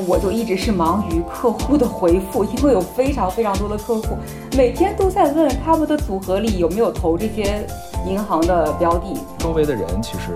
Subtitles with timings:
[0.00, 4.16] 我就一直是忙于客户的回复，因为有非常非常多的客户
[4.56, 7.66] 每天都在问他们的组合里有没有投这些
[8.06, 9.20] 银行的标的。
[9.38, 10.34] 周围的人其实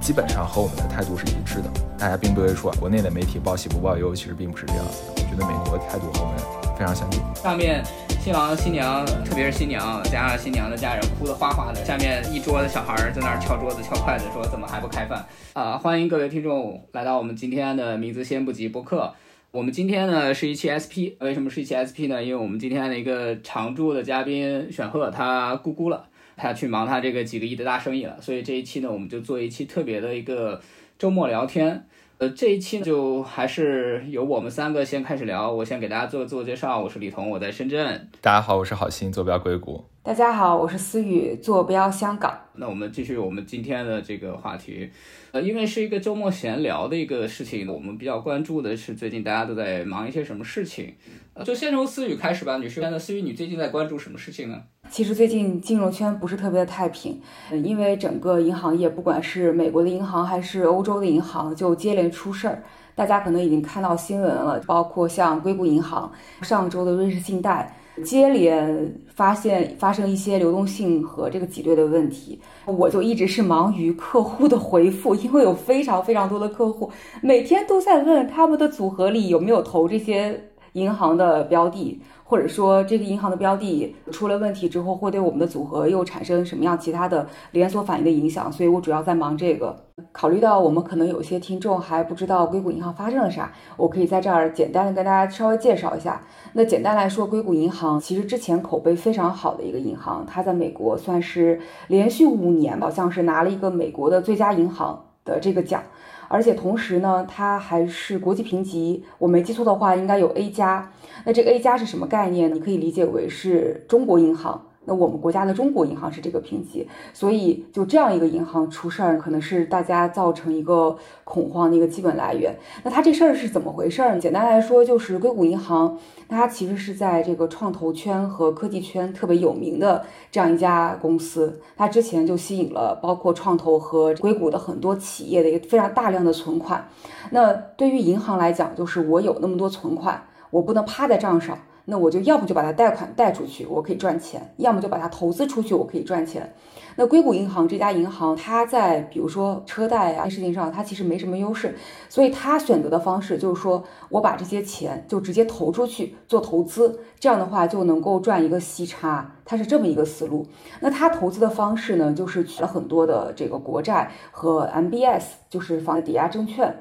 [0.00, 1.68] 基本上和我们的态度是一致的，
[1.98, 5.14] 大家并不会说国内的媒体报喜不报忧，其实并不是这样子的。
[5.16, 7.22] 我觉得美国的态度和我们非常想念。
[7.34, 7.82] 上面
[8.20, 11.84] 新郎新娘，特别是新娘加上新娘的家人，哭得哗哗的。
[11.84, 15.24] 下面一桌的小孩在那儿敲桌子、敲筷子，说怎么还不开饭？
[15.54, 19.14] 啊，欢迎各位听众来到我们今天的名字先不急播客。
[19.52, 22.22] 我们今天呢是一期 SP，为什么是一期 SP 呢？
[22.22, 30.60] 因为我们今天的一个常驻的嘉宾选赫他咕咕了，他去忙他这个几个亿的大生意了，所以这一期呢我们就做一期特别的一个
[30.98, 31.86] 周末聊天。
[32.18, 35.52] 呃，这一期呢，就还是由我们三个先开始聊。
[35.52, 38.08] 我先给大家做个自我介绍，我是李彤，我在深圳。
[38.22, 39.84] 大家好，我是郝鑫，坐标硅谷。
[40.02, 42.34] 大家好，我是思雨，坐标香港。
[42.54, 44.88] 那我们继续我们今天的这个话题。
[45.32, 50.94] 呃，因为是一个周末闲聊的一个事情，我们比较关注的是最近大家都在忙一些什么事情。
[51.34, 52.80] 呃，就先从思雨开始吧，女士。
[52.80, 54.62] 那思雨，你最近在关注什么事情呢？
[54.90, 57.20] 其实最近金融圈不是特别的太平，
[57.64, 62.62] 因为整个银行业，不管是美国的银行还是欧洲的银行，就接连出事儿。
[62.94, 72.40] 大家可能已经看到新闻了，包括像硅谷银行上周的瑞士信贷，接连发现发生一些流动性和这个挤兑的问题。
[72.64, 82.00] 我就一直是忙于客户的回复，因为有非常非常多的客户每天都在问他们的组合里有没有投这些银行的标的。
[82.28, 88.50] 或者说这个银行的标的出了问题之后，会对我们的组合又产生什么样其他的连锁反应的影响？
[88.50, 89.76] 所以我主要在忙这个。
[90.12, 96.20] 考虑到我们可能有些听众还不知道硅谷银行发生了啥，我可以在这儿简单的跟大家稍微介绍一下。
[96.52, 105.80] 那简单来说，硅谷银行其实之前口碑非常好的一个银行，它在美国算是连续五年好像是拿了一个美国的最佳银行的这个奖。
[106.28, 110.90] 而且同时呢，它还是国际评级，我没记错的话，应该有 A 加。
[111.24, 112.54] 那这个 A 加是什么概念呢？
[112.54, 114.62] 你可以理解为是中国银行。
[114.86, 122.56] 那我们国家的中国银行是这个评级，所以就这样一个银行出事儿，可能是大家造成一个恐慌的一个基本来源。
[122.84, 124.18] 那它这事儿是怎么回事儿？
[124.18, 125.98] 简单来说，就是硅谷银行，
[126.28, 131.60] 它其实是在这个创投圈和科技圈特别有名的这样一家公司。
[131.76, 136.88] 它之前就吸引了包括创投和硅谷的很多企业的一个非常大量的存款。
[137.30, 141.58] 那对于银行来讲，就是我有那么多存款，我不能趴在账上。
[141.88, 146.52] 那我就要不就把它贷款贷出去，我可以赚钱；要么就把它投资出去，我可以赚钱。
[146.96, 151.76] 那硅谷银行这家银行，它在比如说车贷啊事情上，它其实没什么优势，
[152.08, 160.46] 所以它选择的方式就是说我把这些钱就直接投出去做投资，这样的话就能够赚一个息差，它是这么一个思路。
[160.80, 166.74] 那它投资的方式呢，就是取了很多的这个国债和 MBS，就是房抵押证券。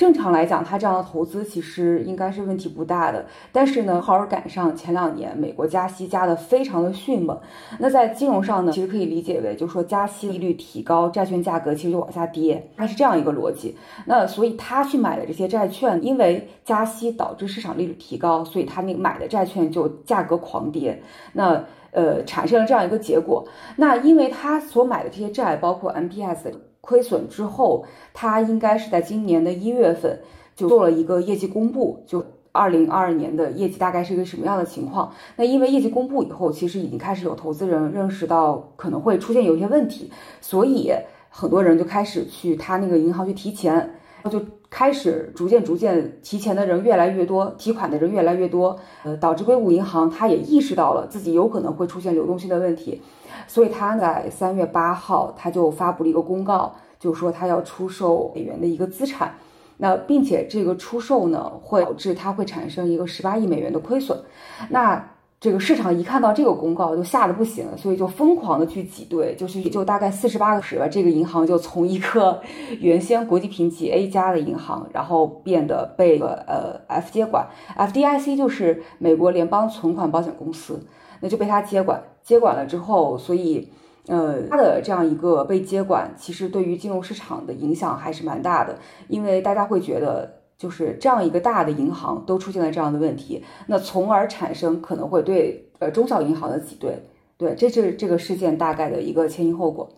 [0.00, 3.22] 正常来讲，它这样的投资其实应该是问题不大的。
[3.52, 7.38] 但是呢，好好赶上前两年美国加息加的非常的迅猛。
[7.78, 13.76] 那在金融上呢，其实可以理解为，就是说加息利率提高，债券价格其实就往下跌，它是这样一个逻辑。
[14.06, 21.02] 那所以他去买的这些债券，因为加息导致市场利率提高，所以他那个买的债券就价格狂跌。
[21.34, 23.46] 那呃，产生了这样一个结果。
[23.76, 26.69] 那因为他所买的这些债，包括 MPS。
[26.80, 30.20] 亏损之后，他应该是在今年的一月份
[30.56, 35.12] 就做了一个业绩公布，就二零二二年的业绩大概是一个什么样的情况？
[35.36, 40.10] 那因为业绩公布以后，其实已经开始有投资人认识到可能会出现有一些问题，
[40.40, 40.90] 所以
[41.28, 53.00] 很多人就开始去他那个银行去提钱，就开始逐渐逐渐提钱的人越来越多，提款的人越来越多，呃，导致硅谷银行他也意识到了自己有可能会出现流动性的问题。
[53.46, 59.34] 所以他在三月八号，他就发布了一个公告，就说他要出售美元的一个资产，
[59.78, 64.20] 那并且这个出售呢，会导致它会产生一个十八亿美元的亏损。
[64.68, 65.09] 那
[65.40, 72.40] 这个市场一看到这个公告，就吓得不行，所以就疯狂的去挤兑，就是就大概四十八个时吧，这个银行就从一个
[72.78, 80.86] 原先国际评级 A 加的银行，然后变得被呃 F 接管，FDIC 就是美国联邦存款保险公司。
[81.22, 83.70] 那就被他接管，接管了之后，所以，
[84.06, 96.94] 呃，他的这样一个被接管，其实对于金融市场的影响还是蛮大的，因为大家会觉得，就是这样一个大的银行都出现了这样的问题，那从而产生可能会对呃中小银行的挤兑，
[97.38, 99.90] 对，这是这个事件大概的一个前因后果。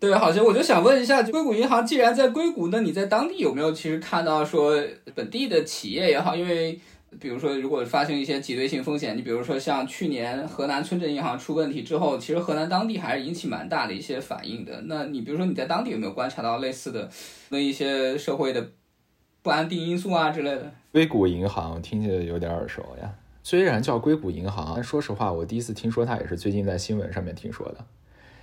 [0.00, 4.76] 对，好像我就想问一下，硅谷银行既然在硅谷，那你在当地有没有其实看到说
[5.14, 6.80] 本地的企业也好，因为。
[7.18, 14.80] 比如说，如果发生一些挤兑性风险，你比如说像去年河南村镇银行出问题之后，其实河南当地还是引起蛮大的一些反应的。
[14.82, 17.10] 那你比如说你在当地有没有观察到类似的
[17.48, 18.64] 那一些社会的
[19.42, 20.72] 不安定因素啊之类的。
[20.92, 23.14] 硅谷银行听起来有点耳熟呀。
[23.42, 27.84] 虽然叫硅谷银行，但说实话，我第一次听说它也是最近在新闻上面听说的。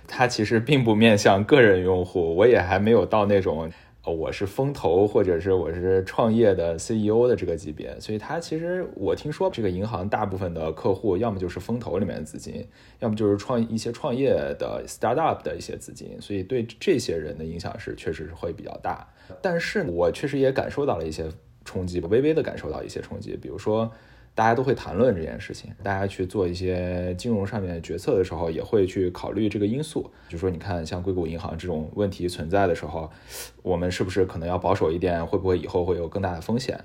[0.06, 3.70] 它其实并不面向个人用户，我也还没有到那种。
[4.10, 12.66] 我是风投，或者是我是创业的 CEO 的这个级别，所以他其实我听说这个银行大部分的客户，要么就是风投里面的资金，
[13.00, 19.06] 要么就是创一些创业的 startup 的一些资金，所以对这些人的影响是确实是会比较大。
[19.42, 21.26] 但是我确实也感受到了一些
[21.64, 23.90] 冲击，微微的感受到一些冲击，比如说。
[24.38, 30.08] 大家都会谈论这件事情，大家去做一些金融上面决策的时候，也会去考虑这个因素。
[30.28, 33.10] 就说你看，像硅谷银行这种问题存在的时候，
[33.64, 35.26] 我们是不是可能要保守一点？
[35.26, 36.78] 会不会以后会有更大的风险？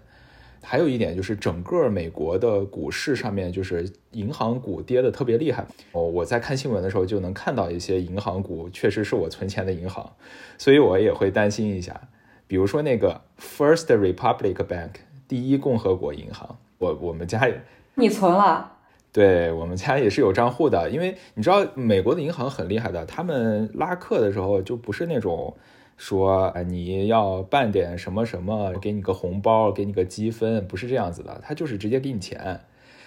[0.64, 5.64] 还有一点就是，整个美国的股市上面，就是银行股跌的特别厉害。
[5.92, 10.12] 哦，我在看新闻的时候就能看到一些银行股，确实是我存钱的银行，
[10.58, 12.10] 所以我也会担心一下。
[12.48, 14.94] 比如说那个 First Republic Bank，
[15.28, 16.58] 第一共和国银行。
[16.84, 17.62] 我我们家也，
[17.96, 18.72] 你存了？
[19.14, 25.56] 对我们家也是有账户的，因为你知道美国的银行很厉害的，他们拉客的时候就不是那种
[25.98, 32.60] 说哎你要办点什么什么，给你个红包，给你个积分，不是这样子的，他就是直接给你钱，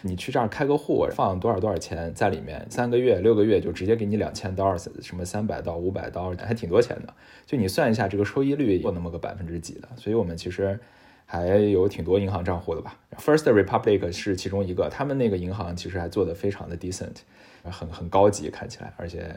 [0.03, 7.13] 你去这儿开个户，放多少多少钱在里面，三个月六个月就直接给你两千刀，什么三百刀五百刀，还挺多钱的，
[7.45, 10.79] 就你算一下这个收益率有那么个百分之几的，所以我们其实。
[11.29, 17.17] 还有挺多银行账户的吧，First Republic 是其中一个，他们那个银行其实还做的非常的 decent，
[17.65, 19.35] 很很高级看起来，而且，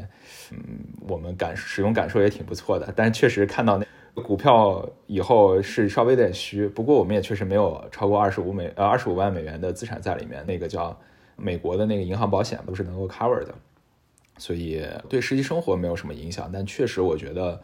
[0.52, 0.60] 嗯，
[1.08, 2.94] 我们感使用感受也挺不错的。
[2.96, 10.96] 但确实看到那股票以后是稍微有点虚，不过我们也确实没有超过二十五美呃二十五万美元的资产在里面，那个叫
[11.36, 13.56] 美国的那个银行保险都是能够 cover 的，
[14.38, 16.52] 所以对实际生活没有什么影响。
[16.54, 17.60] 但确实我觉得。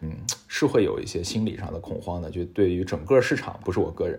[0.00, 0.16] 嗯，
[0.48, 4.18] 是会有一些心理上的恐慌的，就对于整个市场，不是我个人。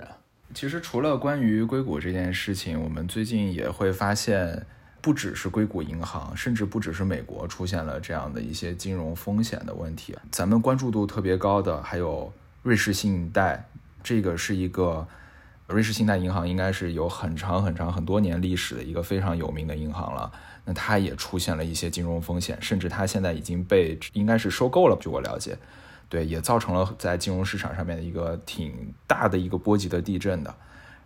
[0.53, 4.65] 其实除了关于硅谷这件事情，我们最近也会发现，
[5.01, 10.15] 不只是硅谷银行，甚至不只是美国出现了这样的一些金融风险的问题。
[10.29, 12.31] 咱们关注度特别高的还有
[12.63, 13.65] 瑞士信贷，
[14.03, 15.07] 这个是一个
[15.71, 20.31] 瑞士信贷银行，应该是有很长很长很多年历史的一个非常有名的银行了。
[20.65, 24.97] 那它也出现了一些金融风险，甚至它现在已经被应该是收购了。
[25.01, 25.57] 据我了解，
[26.07, 30.53] 对，也造成了在金融市场上面的一个挺大的一个波及的地震的，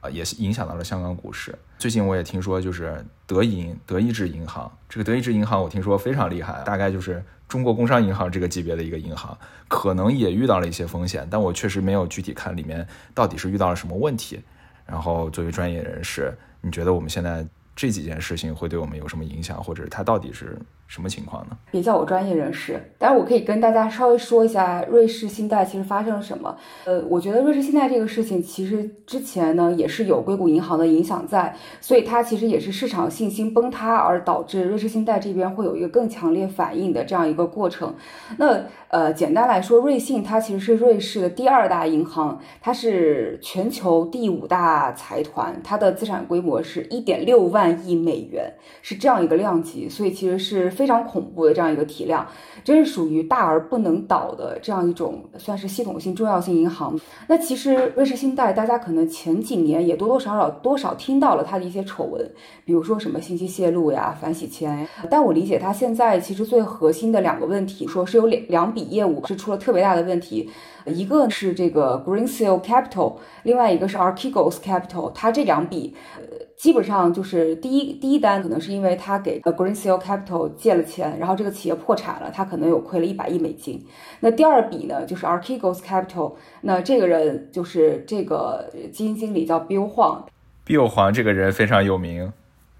[0.02, 1.58] 啊，也影响到了香港股市。
[1.78, 9.38] 最近我也听说，就是德银、德意志银行，这个德意志银行我听说非常厉害，大概就是中国工商银行这个级别的一个银行，
[9.70, 14.42] 可能也遇到了一些风险，但我确实没有具体看里面到底是遇到了什么问题。
[14.86, 17.46] 然后作为专业人士，你觉得我们现在？
[17.78, 21.58] 这几件事情会对我们有什么影响，或者它到底是什么情况呢？
[21.72, 26.56] 别叫我专业人士，但是我可以跟大家稍微说一下瑞士信贷其实发生了什么。
[26.86, 37.94] 呃，我觉得瑞士信贷这个事情其实之前呢也是有硅谷银行的影响在，所以它其实也是市场信心崩塌而导致瑞士信贷这边会有一个更强烈反应的这样一个过程。
[38.38, 38.64] 那
[38.96, 48.50] 呃，简单来说，瑞信它其实是瑞士的第二大银行，它是全球第五大财团，它的资产规模是一点六万亿美元，
[48.82, 52.26] 是这样一个量级，所以其实是非常恐怖的这样一个体量，
[52.64, 56.98] 真是属于大而不能倒的这样一种算是系统性重要性银行。
[57.28, 62.32] 那其实瑞士信贷，大家可能前几年也多多少少多少听到了它的一些丑闻，
[62.64, 68.85] 比如说什么信息泄露呀、反洗钱，但我理解它现在其实最核心的两个问题，说是有两两笔。
[68.89, 70.50] 业务是出了特别大的问题，
[70.86, 76.24] 一个是这个 Greensill Capital，另外一个是 Archegos Capital，它这两笔，呃，
[76.56, 83.86] 基本上就是第一第一单可能是因为他给呃 Greensill Capital 借了钱，然后这个企业破产了，他可能有亏了一百亿美金。
[84.22, 92.32] 那第二笔呢，就是 Archegos Capital，那这个人就是这个基金经理叫 Bill Huang，Bill Huang 这个人非常有名，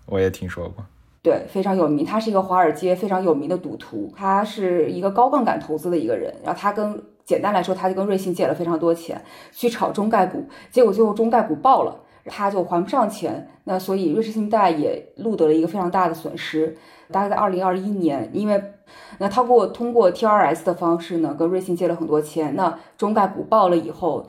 [0.08, 0.86] 我也听说过。
[1.26, 2.06] 对，非常有名。
[2.06, 6.32] 他是一个华尔街非常有名的赌徒，他是一个高杠杆投资的一个人。
[6.44, 9.20] 然后他跟简单来说，他就跟瑞信借了非常多钱
[9.52, 13.50] 去炒中概股，结果最后中概股爆了，他就还不上钱。
[13.64, 16.78] 那所以瑞士信贷也录得了一个非常大的损失。
[17.10, 18.64] 大概在二零二一年，因为
[19.18, 22.56] 那他过通过 TRS 的方式呢，跟瑞信借了很多钱。
[22.56, 24.24] 那中概股爆了以后。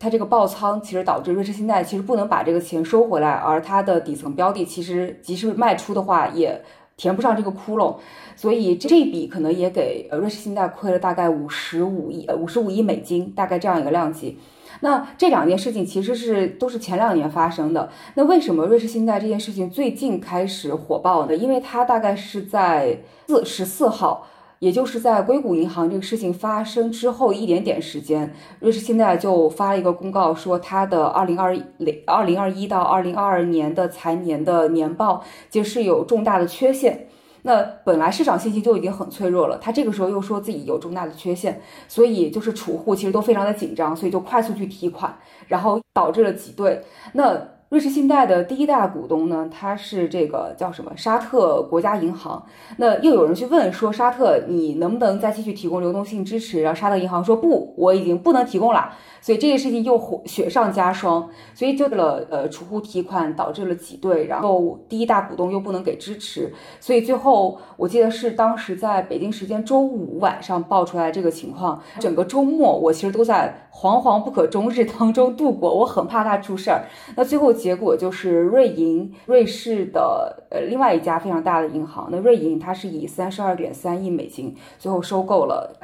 [0.00, 6.58] 它这个爆仓其实导致瑞士信贷其实不能把这个钱收回来，而它的底层标的其实即使卖出的话也
[6.96, 7.96] 填不上这个窟窿，
[8.34, 14.38] 所以这笔可能也给呃瑞士信贷亏了大概五十五亿呃五十五亿美金，大概这样一个量级。
[14.80, 17.90] 那这两件事情其实是都是前两年发生的。
[18.14, 21.36] 那为什么瑞士信贷这件事情最近开始火爆呢？
[21.36, 24.26] 因为它大概是在四十四号。
[24.60, 37.08] 也就是在硅谷银行这个事情发生之后一点点时间，瑞士信贷就发了一个公告，说它的二零二零二零二一到二零二二年的财年的年报其实是有重大的缺陷。
[37.42, 46.82] 那本来市场信心就已经很脆弱了，他这个时候又说自己有重大的缺陷，所以就是储户其实都非常的紧张，所以就快速去提款，然后导致了挤兑。
[47.14, 52.44] 那瑞士信贷的第一大股东呢，他是这个叫什么沙特国家银行。
[52.78, 56.60] 那又有人去问说，沙特你能不能再继续提供流动性支持？
[56.62, 58.92] 然后沙特银行说不，我已经不能提供了。
[59.20, 76.84] 所以这件事情又火雪上加霜，所以就了呃储户提款导致了挤兑，然后第一大股东又不能给支持，所以最后我记得是当时在北京时间周五晚上爆出来这个情况，整个周末我其实都在惶惶不可终日当中度过，我很怕它出事儿。
[77.16, 85.76] 那最后结果就是瑞银，瑞士的呃另外一家非常大的银行，那瑞银它是以三十二点三亿美金最后收购了。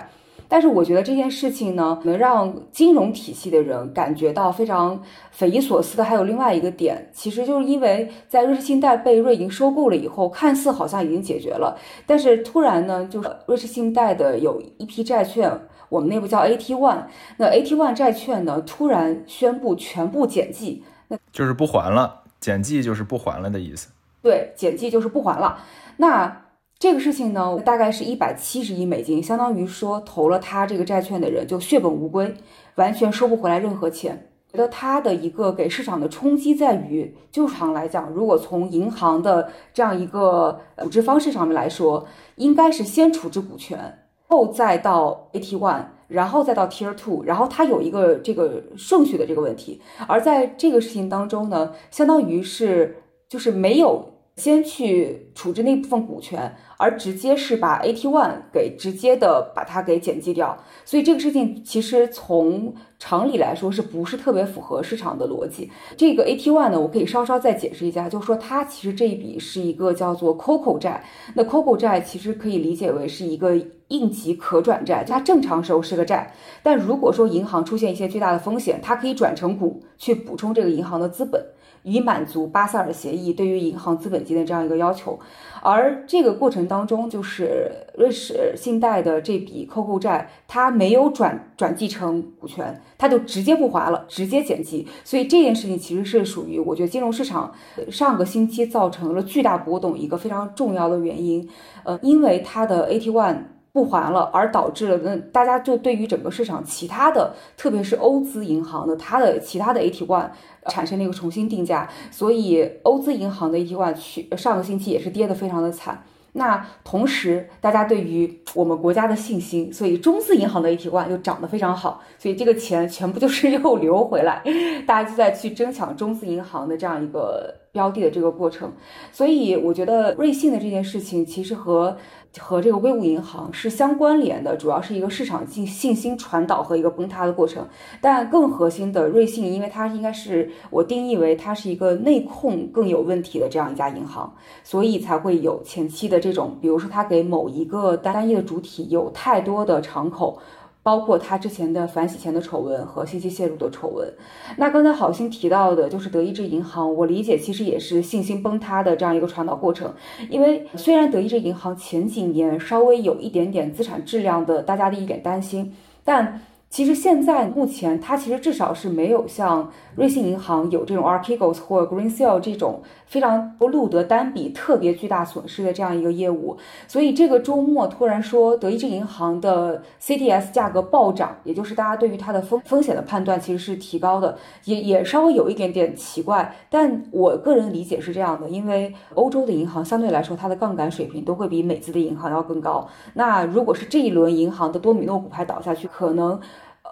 [0.48, 11.76] 但是我觉得这件事情呢，能让金融体系的人感觉到非常匪夷所思的，还有另外一个点，其实就是因为在瑞士信贷被瑞银收购了以后，看似好像已经解决了，
[12.06, 15.50] 但是突然呢，就是瑞士信贷的有一批债券，
[15.88, 17.04] 我们内部叫 AT One，
[17.38, 23.88] 那 AT One 债券呢，突然宣布全部减记，那就是不还了，减记就是不还了的意思。
[24.22, 25.58] 对，减记就是不还了，
[25.96, 26.42] 那。
[26.78, 32.34] 这个事情呢，大概是一百七十亿美金，相当于说投了他这个债券的人就血本无归，
[32.74, 34.28] 完全收不回来任何钱。
[34.52, 42.06] 觉得他的一个给市场的冲击在于，就常来讲，如果从银行的这样一个处置方式上面来说，
[42.36, 49.80] 应该是先处置股权，后再到 AT One，然后再到 Tier Two，然后它有一个这个顺序的这个问题。
[50.06, 52.98] 而在这个事情当中呢，相当于是
[53.30, 54.12] 就是没有。
[54.36, 65.70] 先去处置那部分股权，而直接是把 AT One 给直接的把它给减记掉，所以这个事情其实从常理来说是不是特别符合市场的逻辑？
[65.96, 71.02] 这个 AT One 呢，我可以稍稍再解释一下，就是说它其实这一笔是一个叫做 COCO 债，
[71.34, 73.56] 那 COCO 债其实可以理解为是一个
[73.88, 76.30] 应急可转债，它正常时候是个债，
[76.62, 81.42] 但如果说银行出现一些巨大的风险，它可以转成股去补充这个银行的资本。
[81.86, 85.16] 以满足巴塞尔协议对于银行资本金的这样一个要求，
[85.62, 94.84] 而这个过程当中，就是瑞士信贷的这笔客户债，它没有转转继成股权，它就直接不还了，直接减记。
[95.04, 97.54] 所以这件事情其实是属于我觉得金融市场
[97.88, 101.48] 上个星期造成了巨大波动一个非常重要的原因。
[101.84, 103.36] 呃，因为它的 AT One。
[103.76, 110.30] 不还了，而导致了那大家就对于整个市场其他的，特别是欧资银行的它的其他的 AT One
[110.68, 116.04] 产生了一个重新定价，所以欧资银行的 AT One 去上个星期也是跌得非常的惨。
[116.32, 124.42] 那同时，大家对于我们国家的信心，所以中资银行的 AT One 又涨得非常好，所以这个钱全部就是 又流回来，
[124.86, 128.72] 大家就在去争抢中资银行的这样一个标的的这个过程。
[129.12, 131.96] 所以我觉得瑞信的这件事情其实和。
[132.38, 137.66] 和这个硅谷银行是相关联的，主要是一个市场信信心传导和一个崩塌的过程。
[138.00, 150.38] 但更核心的瑞信，因为它应该是我定义为它是一个内控更有问题的这样一家银行，所以才会有前期的这种，比如说它给某一个单一的主体有太多的敞口。
[150.86, 154.08] 包括他之前的反洗钱的丑闻和信息泄露的丑闻，
[154.56, 159.92] 那刚才好心提到的就是德意志银行，我理解其实也是信心崩塌的这样一个传导过程。
[160.30, 165.74] 因为虽然德意志银行前几年稍微有一点点资产质量的大家的一点担心，
[166.04, 166.40] 但。
[166.68, 176.56] 其实现在目前，它其实至少是没有像瑞信银行有这种 Archegos 或 Greensill 这种非常不录得单笔特别巨大损失的这样一个业务。
[176.86, 186.54] 所以这个周末突然说德意志银行的 CDS 价格暴涨，也就是大家对于它的风风险的判断其实是提高的，也也稍微有一点点奇怪。
[186.68, 192.88] 但我个人理解是这样的，因为欧洲的银行相对来说它的杠杆水平都会比美资的银行要更高。
[193.14, 196.40] 那如果是这一轮银行的多米诺骨牌倒下去，可能。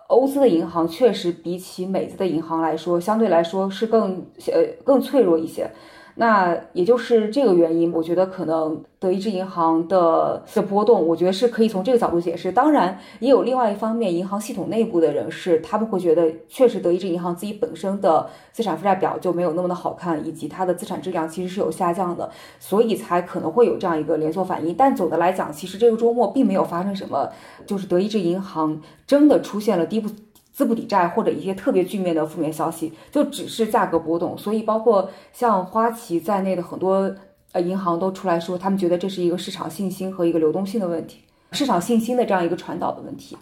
[0.08, 5.70] 欧资的银行确实比起美资的银行来说，相对来说是更呃更脆弱一些。
[6.16, 12.52] 那也就是这个原因，我觉得可能德意志银行的的波动，我觉得是可以从这个角度解释。
[12.52, 22.30] 当然，也有另外一方面，银行系统内部的人士，他们会觉得，确实德意志银行自己本身的资产负债表就没有那么的好看，以及它的资产质量其实是有下降的，
[22.60, 24.72] 所以才可能会有这样一个连锁反应。
[24.74, 27.28] 但总的来讲，其实这个周末并没有发生什么，
[27.66, 30.08] 就是德意志银行真的出现了低不。
[30.54, 37.14] 资不抵债或者一些特别具面的负面消息，就只是价格波动，所以包括像花旗在内的很多
[37.50, 41.24] 呃银行都出来说，他们觉得这是一个市场信心和一个流动性的问题。
[41.50, 43.36] 市场信心的这样一个传导的问题。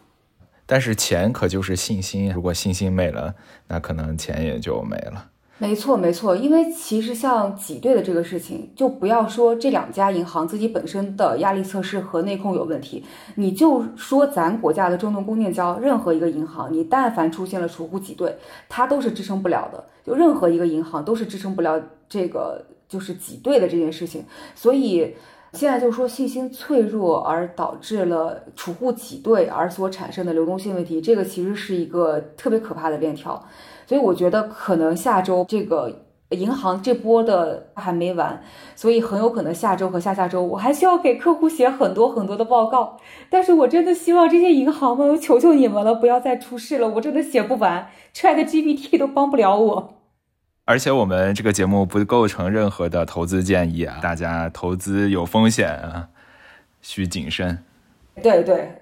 [0.65, 3.35] 但是钱可就是信心，如果信心没了，
[3.69, 5.32] 那可能钱也就没了。
[5.63, 13.05] 没错，没错，因为其实像挤兑的这个事情，就不要说这两家银行自己本身的压力测试和内控有问题，
[13.37, 18.37] 你就说咱国家的中动、工建交任何一个银行，你但凡出现了储户挤兑，
[18.69, 19.85] 它都是支撑不了的。
[20.05, 24.25] 就任何一个银行都是支撑不了这个就是挤兑的这件事情。
[24.57, 25.15] 所以
[25.53, 33.41] 现在就说信心脆弱而导致了储户挤兑而所产生的流动性问题，这个其实是一个特别可怕的链条。
[33.87, 38.43] 所以我觉得可能下周这个银行这波的还没完，
[38.75, 42.97] 所以很有可能下周和下下周我还需要给客户写很多很多的报告。
[43.29, 49.95] 但是我真的希望这些银行们，我求求你们了，不要再出事了，我真的写不完，ChatGPT 都帮不了我。
[50.65, 56.09] 而且我们这个节目不构成任何的投资建议啊，大家投资有风险啊，
[56.81, 57.59] 需谨慎。
[58.23, 58.82] 对对。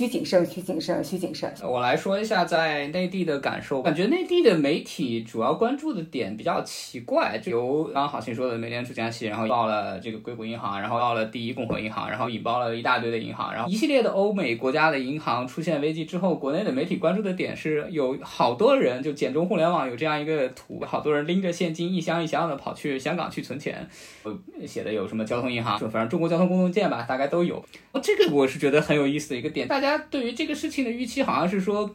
[0.00, 1.52] 需谨慎，需谨慎，需谨慎。
[1.62, 23.86] 我来说一下在内地的感受，感觉内地的媒体主要关注的点比较奇怪，就由刚刚好心说的美联储加息，然后爆了这个硅谷银行，然后到了第一共和银行，然后引爆了一大堆的银行，然后一系列的欧美国家的银行出现危机之后，国内的媒体关注的点是有好多人就简中互联网有这样一个图，好多人拎着现金一箱一箱的跑去香港去存钱，
[24.22, 24.34] 呃
[24.66, 27.62] 写的有什么交通银行，就反正中国交通公共建吧，大概都有。
[28.02, 29.89] 这个我是觉得很有意思的一个点，大家。
[29.96, 31.88] 家对于这个事情的预期，好像是说，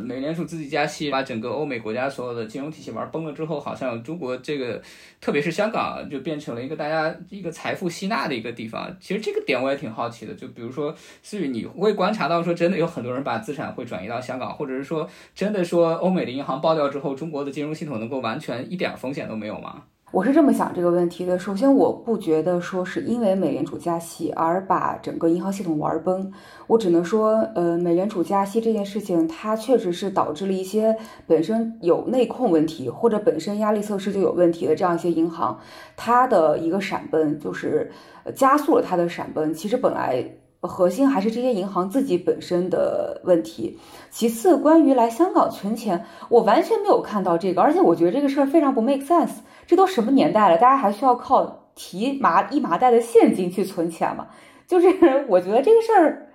[0.00, 4.80] 美联储自己加息，把整个欧美国家所有的金融体系玩崩了之后，好像中国这个，
[5.20, 8.94] 特别是香港，就变成了一个大家一个财富吸纳的一个地方。
[9.00, 19.82] 其实这个点我也挺好奇的，就比如说思雨，你会观察到说，真的有很多人把资产会转移到香港，或者是说，真的说欧美的银行爆掉之后，中国的金融系统能够完全一点风险都没有吗？
[20.12, 21.38] 我是这么想这个问题的。
[21.38, 26.30] 首先，我不觉得说是因为美联储加息而把整个银行系统玩崩。
[26.66, 30.94] 我只能说，呃，美联储加息这件事情，它确实是导致了一些
[31.26, 35.58] 本身有内控问题或者本身压力测试就有问题的这样一些银行，
[35.96, 37.90] 它的一个闪崩就是
[38.34, 39.54] 加速了它的闪崩。
[39.54, 40.22] 其实本来
[40.60, 43.78] 核心还是这些银行自己本身的问题。
[44.10, 49.36] 其次，关于来香港存钱，我完全没有看到这个，而且我觉得这个事儿非常不 make sense。
[49.66, 54.26] 这都什么年代了，大家还需要靠提麻一麻袋的现金去存钱吗？
[54.66, 56.28] 就是我觉得这个事儿，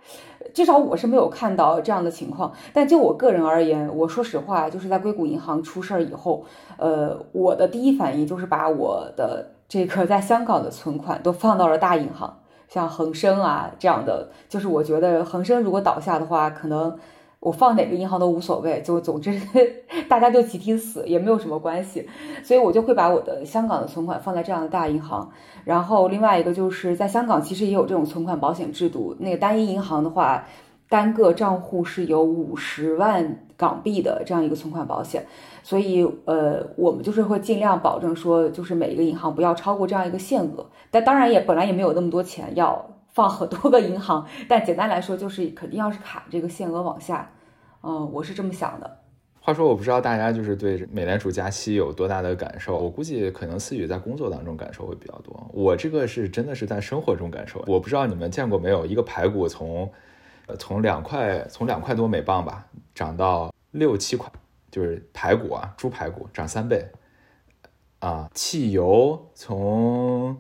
[0.54, 2.54] 至少我是没有看到这样的情况。
[2.72, 6.46] 但就我个人而言，我说实话，就是在硅谷银行出事儿以后，
[6.78, 12.38] 呃，我的第一反应就是把我的这个在香港的存款都放到了大银行，
[12.68, 14.30] 像恒生啊这样的。
[14.48, 16.98] 就是我觉得恒生如果倒下的话，可能。
[17.40, 19.40] 我放哪个银行都无所谓，就总之
[20.10, 22.08] 大家就集体死也没有什么关系，
[22.44, 25.30] 所以我就会把我的香港的存款放在这样的大银行。
[25.64, 30.46] 然后另外一个就是在香港其实也有这种存款保险制度，那个单一银行的话，
[30.90, 35.24] 单个账户是有五十万港币的这样一个存款保险，
[35.62, 40.66] 所以呃我们就是会尽量保证说，就是每一个银行不要超过这样一个限额。
[40.90, 42.97] 但当然也本来也没有那么多钱要。
[43.18, 47.28] 放很多个银行，但简单来说就是肯定要是卡这个限额往下，
[47.82, 49.00] 嗯，我是这么想的。
[49.40, 55.50] 话说，我不知道大家就是对美联储加息有多大的感受，我估计可能思雨在工作当中感受会比较多。
[55.52, 57.64] 我这个是真的是在生活中感受。
[57.66, 59.92] 我不知道你们见过没有，一个排骨从，
[60.46, 64.32] 呃，从两块从两块多美磅吧，涨到六七块，
[64.70, 66.88] 就是排骨啊，猪排骨涨三倍，
[67.98, 70.38] 啊，汽油从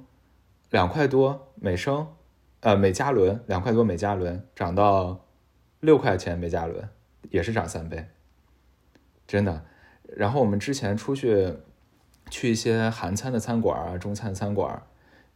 [0.69, 2.05] 两块多每升。
[2.67, 5.25] 呃，每加仑两块多每加仑涨到
[5.79, 6.89] 六块钱每加仑，
[7.29, 8.05] 也是涨三倍，
[9.25, 9.63] 真的。
[10.17, 11.53] 然后我们之前出去
[12.29, 14.83] 去一些韩餐的餐馆啊，中餐餐馆，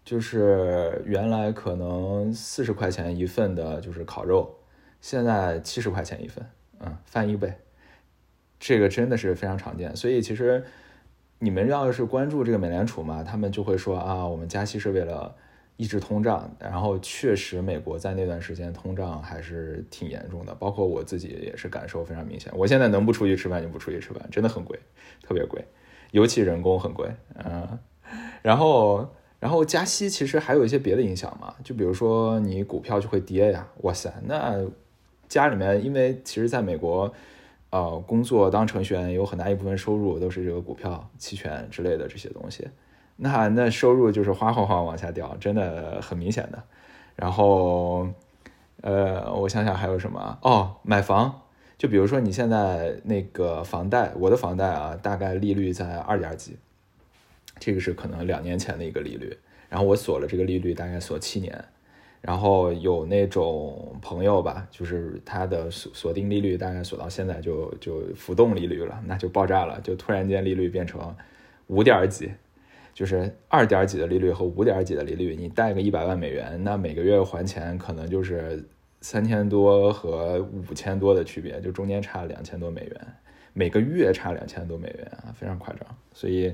[0.03, 4.53] 就是原来可能四十块钱一份的，就是烤肉，
[4.99, 6.45] 现在七十块钱一份，
[6.81, 7.53] 嗯，翻一倍，
[8.59, 9.95] 这个真的是非常常见。
[9.95, 10.65] 所以其实
[11.39, 15.33] 你们要是关注这个美联储嘛，他们就会说啊，我们加息是为了。
[15.81, 22.53] 抑制通胀，然后确实，美国在那段时间通胀还是挺严重的，包括我自己也是感受非常明显。
[22.55, 24.77] 我现在能不出去吃饭就不出去吃饭，真的很贵，
[25.23, 25.65] 特别贵，
[26.11, 27.09] 尤其人工很贵，
[27.43, 27.79] 嗯。
[28.43, 34.63] 然后，然后加息其实还有一些别的影响嘛，就比如说你股票就会跌呀，哇塞，那
[35.27, 37.11] 家里面因为其实在美国，
[37.71, 42.67] 呃，工作当程序员有很大一部分收入都是这个股票、期权之类的这些东西。
[43.23, 46.63] 那那收入就是哗哗哗往下掉，真的很明显的。
[47.15, 48.07] 然后，
[48.81, 51.41] 呃，我想想还有什么哦，买房，
[51.77, 56.57] 就比如说你现在那个房贷，我的房贷啊，大概利率在二点几，
[57.59, 59.37] 这个是可能两年前的一个利率。
[59.69, 61.63] 然后我锁了这个利率，大概锁七年。
[62.21, 71.15] 然后有那种朋友吧，就是他的锁锁定利率大概锁到现在就就浮动利率了，那就爆炸了，就突然间利率变成
[71.65, 72.31] 五点几，
[72.93, 78.63] 就是二点几的利率和五点几的利率，你贷个一百万美元，那每个月还钱可能就是
[79.01, 83.07] 三千多和五千多的区别，就中间差两千多美元，
[83.53, 85.79] 每个月差两千多美元啊，非常夸张。
[86.13, 86.53] 所以，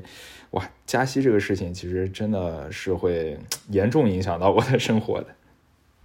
[0.52, 3.38] 哇，加息这个事情其实真的是会
[3.69, 5.28] 严重影响到我的生活的。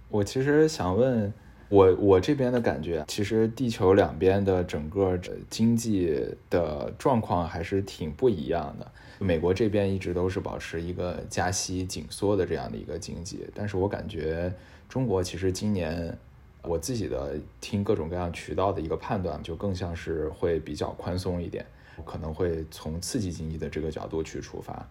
[0.09, 1.31] 我其实想问，
[1.73, 8.91] 我我这边的感觉，其实地球两边的整个经济的状况还是挺不一样的。
[9.17, 14.53] 美国这边一直都是保持一个加息紧缩的这样的一个经济，但是我感觉
[14.87, 16.15] 中国其实今年
[16.61, 21.65] 我自己的听各种各样渠道的一个判断，就更像是会比较宽松一点，
[22.05, 24.87] 可能会从刺激经济的这个角度去出发。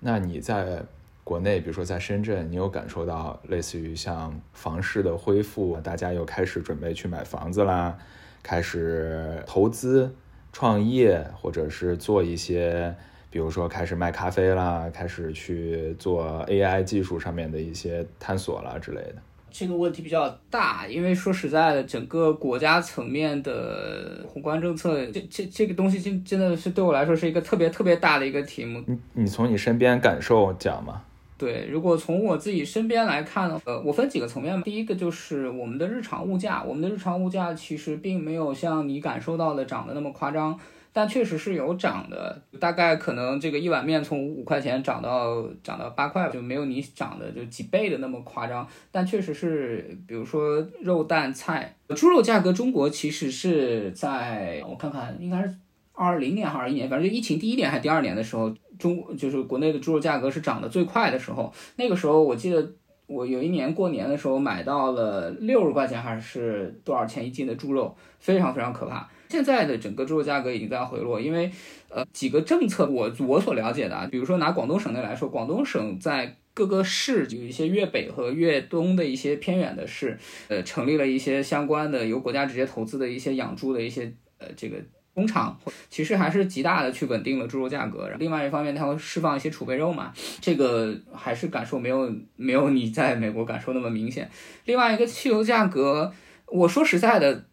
[0.00, 0.82] 那你在？
[1.24, 7.96] 国内，比如说在深圳，你有感受到类似于像房市的恢复，大家又开始准备去买房子啦，
[8.42, 10.12] 开始投资、
[10.52, 12.94] 创业，或者是做一些，
[13.30, 19.14] 比如说开始卖咖啡啦，开始去做 AI 技术上面的一些探索啦之类的。
[19.48, 28.82] 这个问题比较大，因为说实在的，整个国家层面的宏观政策，这这这个东西真真的是对我来说是一个特别特别大的一个题目。
[28.86, 31.02] 你你从你身边感受讲嘛？
[31.42, 40.56] 对，如果从我自己身边来看呢，呃，我分几个层面第一个就是我们的日常物价，我们的日常物价其实并没有像你感受到的涨得那么夸张，
[40.92, 55.52] 但确实是有涨的，大概可能这个一碗面从五块钱涨到涨到八块，就没有你涨的就几倍的那么夸张，但确实是，比如说肉蛋菜，猪肉价格，中国其实是在我看看，应该是
[55.92, 58.54] 二零年还是二一年，反正就疫情第一年还是第二年的时候。
[58.82, 62.72] 中就是国内的猪肉价格是涨得最快的时候，那个时候我记得
[63.06, 69.08] 我有一年过年的时候买到了六十块钱还是多少钱一斤的猪肉，非常非常可怕。
[69.28, 71.50] 现在的整个猪肉价格已经在回落，因为
[71.88, 80.18] 呃几个政策我我所了解的啊，比如说拿广东省内来说，广东省在各个市有一些粤北和粤东的一些偏远的市，
[80.48, 84.76] 呃成立了一些相关的由国家直接投资的一些养猪的一些呃这个。
[85.14, 85.54] 工厂
[85.90, 94.30] 其实还是极大的去稳定了猪肉价格，另外一方面它会释放一些储备肉嘛，这个还是感受没有没有你在美国感受那么明显。
[94.64, 96.10] 另外一个汽油价格，
[96.46, 97.44] 我说实在的，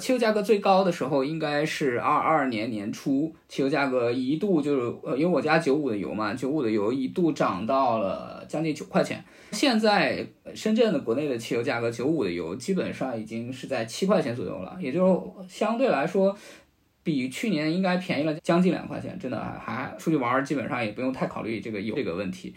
[0.00, 9.24] 汽油价格最高的时候应该是二二年年初，汽油价格一度就是呃，因为我家九五的油嘛，九五的油一度涨到了将近九块钱。
[9.52, 16.36] 现在深圳的国内的汽油价格，九五的油基本上已经是在七块钱左右了，也就是相对来说。
[17.04, 22.52] 比去年应该便宜了将近两块钱，真的还还出去玩，基本上也不用太考虑这个油这个问题。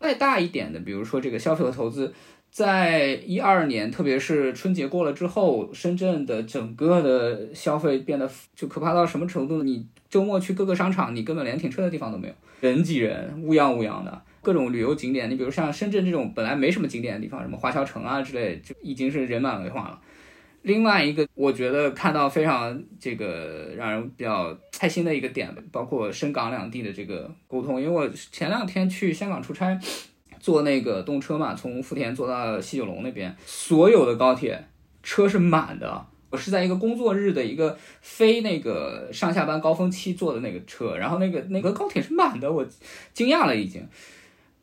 [0.00, 2.14] 再大一点的，比如说这个消费和投资，
[2.50, 9.64] 在一二年，特别是春节过了之后，深圳的整个的消费变得就可怕到什么程度？
[9.64, 14.22] 你周末去各个商场，你根本连停车的地方都没有，人挤人，乌泱乌泱的。
[14.40, 20.00] 各种旅游景点，你比如像深圳这种本来没什么景点的地方，什么华侨城啊之类，就已经是人满为患了。
[20.62, 27.80] 另外一个，我觉得看到非常这个让人比较开心的一个点，包括深港两地的这个沟通。
[27.80, 29.78] 因为我前两天去香港出差，
[30.40, 34.66] 坐那个动车嘛，从福田坐到西九龙那边，所有的高铁
[35.02, 36.06] 车是满的。
[36.30, 42.66] 我是在一个工作日的一个非那个上下班高峰期坐的那个车，然后那个那个高铁是满的，我
[43.14, 43.82] 惊讶了已经。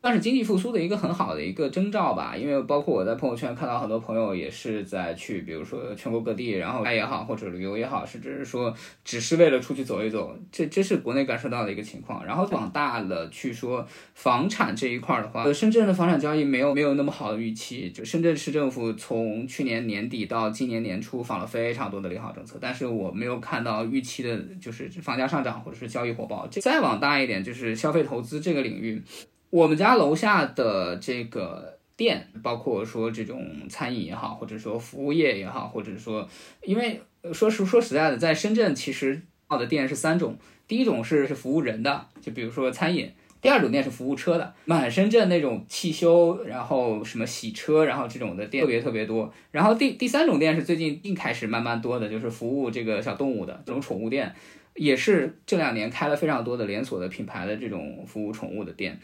[0.06, 8.72] 算是经济复苏的一个很好的一个征兆吧，因为包括我在朋友圈看到很多朋友也是在去，比如说全国各地，然后也好或者旅游也好，甚至是说
[9.04, 12.24] 只是为了出去走一走，这这是国内感受到的一个情况。
[12.24, 17.90] 然后往大了去说房产这一块的话，深圳的房产交易没有没有那么好的预期。
[17.90, 26.46] 就深圳市政府从去年年底到今年年初放了非常多的利好政策，但是我没有看到预期的就是房价上涨或者是交易火爆。
[26.46, 29.02] 再往大一点就是消费投资这个领域。
[29.50, 36.28] 我们家楼下的这个店，包括说这种餐饮也好，或者说服务业也好，或者说，
[36.62, 37.00] 因为
[37.32, 43.08] 说实说实在的，在深圳其实好的店是三种，第一种是是服务人的，就比如说餐饮；
[43.40, 49.32] 第二种店是服务车的，满深圳那种汽修，然后什么洗车，然后这种的店特别特别多。
[49.52, 54.34] 然后第第三种店是最近近开始慢慢多的，就是服务这个小动物的这种宠物店，
[54.74, 59.00] 也是这两年开了非常多的连锁的品牌的这种服务宠物的店。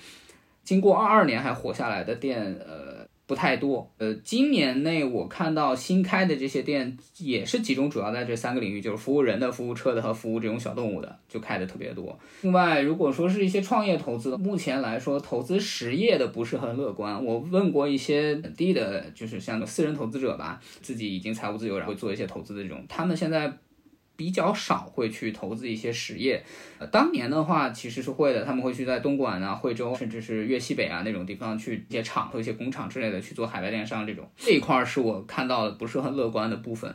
[0.65, 12.19] 经过二二年还活下来的店，呃，不太多，呃，今年内我看到新开的这些店也是集中主要在这三个领域，就是服务人的、服务车的和服务这种小动物的，就开的特别多。
[12.43, 17.25] 另外，如果说是一些创业投资，目前来说投资实业的不是很乐观。
[17.25, 23.53] 我问过一些本地的，就是像私人投资者吧，自己已经财务自由，然后做一些投资的这种，他们现在。
[24.17, 26.43] 比较少会去投资一些实业，
[26.79, 36.95] 呃，当年的话其实是会的，他们会去在东莞啊、惠州，甚至是粤西北啊那种地方去一些厂、和一些工厂之类的去做海外电商这种，这一块是我看到的不是很乐观的部分。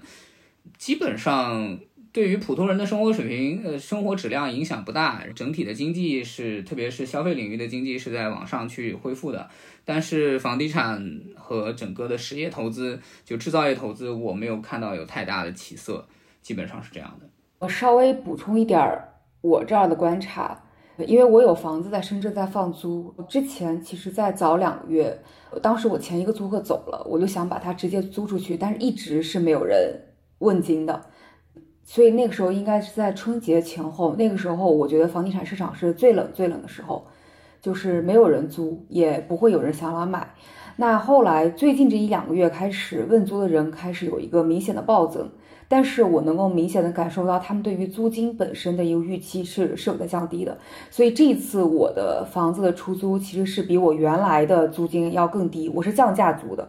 [0.77, 1.79] 基本上
[2.13, 9.49] 对于普通人的生活水平、呃生活质量影响不大，整体的经济是，特别是消费领域的经济是在往上去恢复的。
[9.85, 16.05] 但是房地产和整个的实业投资，就制造业投资，我没有看到有太大的起色。
[16.47, 17.27] 基本上是这样的。
[17.59, 19.09] 我稍微补充一点儿
[19.41, 20.57] 我这儿的观察，
[20.95, 23.13] 因为我有房子在深圳在放租。
[23.27, 25.21] 之前其实，在早两个月，
[25.61, 29.93] 当时我前一个租客走了，我就想把它直接租出去，但是一直是没有人
[30.37, 31.07] 问津的。
[31.83, 37.07] 所以那个时候应该是在春节前后，那个时候我觉得房地产市场是最冷最冷的时候，
[37.59, 40.33] 就是没有人租，也不会有人想来买。
[40.77, 45.29] 那后来最近这一两个月开始，问租的人开始有一个明显的暴增。
[45.67, 50.57] 但是我能够明显的感受到，他们对于租金本身的一个预期是是有在降低的，
[50.89, 56.67] 所以这一次我的房子的出租其实是比我原来的租金要更低，我是降价租的，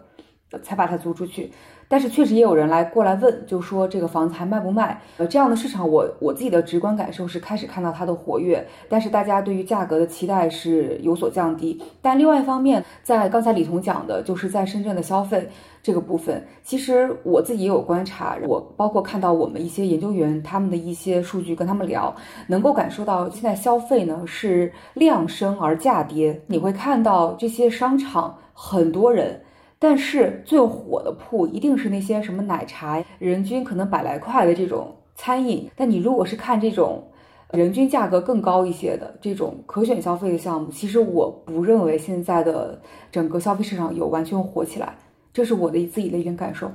[0.63, 1.51] 才把它租出去。
[1.91, 5.01] 但是确实也有人来过来问，就说这个房子还卖不卖？
[5.17, 11.83] 呃，这样的市场，我我自己的直观感受是开始看到它的活跃，但是大家对于价格的期待是有所降低。
[12.03, 15.49] 但另外一方面，在刚才李彤讲的，就是在深圳的消费
[15.89, 22.15] 这个部分，其实我自己也有观察，我包括看到我们一些研究员他们的一些数据，跟他们聊，
[22.49, 26.43] 能够感受到现在消费呢是量升而价跌。
[26.47, 29.41] 你会看到这些商场很多人。
[29.79, 35.71] 但是最火的铺一定是那些什么奶茶，人均可能百来块的这种餐饮。
[35.75, 37.03] 但你如果是看这种
[37.53, 42.79] 人均价格更高一些的这种可选消费的项目，其实我不认为现在的
[43.11, 44.95] 整个消费市场有完全火起来，
[45.39, 46.69] 这是我的自己的一点感受。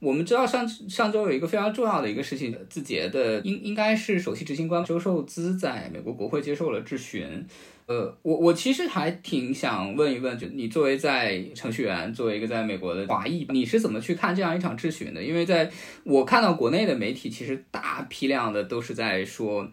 [0.00, 7.46] 我们知道上上周有一个非常重要的一个事情，字节的应应该是首席执行官周受资在美国国会接受了质询。
[7.84, 15.22] 呃，我我其实还挺想问一问，就你作为在程序员，作为一个在美国的华裔，你是怎么去看这样一场质询的？
[15.22, 15.70] 因为在
[16.04, 19.68] 我看到国内的媒体，其实大批量的都是在说，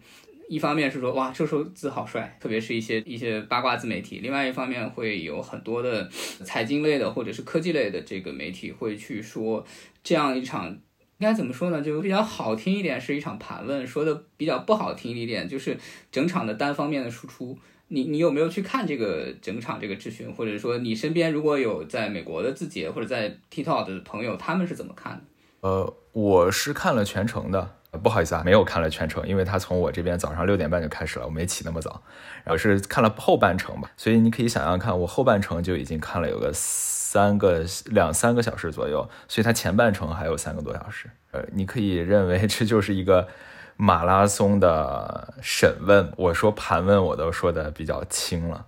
[0.52, 6.06] 一方面是说哇，这首字好帅，特别是一些一些八卦自媒体；另外一方面会有很多的
[6.44, 9.64] 财经类的或者是科技类的这个媒体会去说，
[10.04, 10.78] 这样一场应
[11.20, 11.80] 该怎么说呢？
[11.80, 15.78] 就比较好听一点是一场盘问，说的比较不好听一点就是
[16.10, 17.58] 整场的单方面的输出。
[17.88, 25.22] 你你有没有去看这个整场这个质询，或者说你身边如果有在美国的字节或者在 TikTok 的朋友，他们是怎么看的？
[25.66, 32.02] 呃，我是看了全程的，不好意思啊，没有看了全程，因为他从我这边早上六点半就开始了，我没起那么早，
[32.44, 43.28] 然后是看了后半程吧，所以你可以想象看，我后半程就已经看了有个三个两三个小时左右，所以他前半程还有三个多小时，呃，你可以认为这就是一个。
[43.74, 48.66] 马拉松的审问，我说盘问，我都说的比较轻了。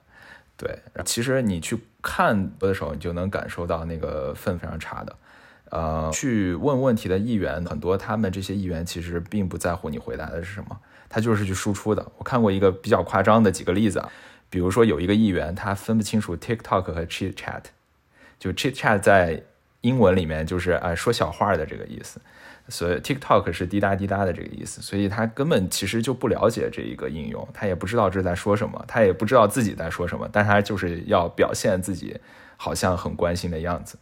[0.57, 5.15] 对，其实你去看的时候，你就能感受到那个分非常差的。
[5.75, 12.13] 呃，去问问题的议员很多，他们这些议员其实并不在乎你回答的是什么，他就是去输出的。
[12.17, 14.09] 我看过一个比较夸张的几个例子啊，
[14.49, 17.65] 比如说有一个议员他分不清楚 TikTok 和 Chit Chat，
[18.39, 19.43] 就 Chit Chat 在
[19.81, 22.21] 英文里面就是啊说小话的这个意思。
[22.69, 32.17] 所以 TikTok 是滴答滴答的这个意思，所以他根本其实就不了解这一个应用，他也不知道这在说什么，他也不知道自己在说什么，但他就是要表现自己
[32.57, 33.99] 好像很关心的样子。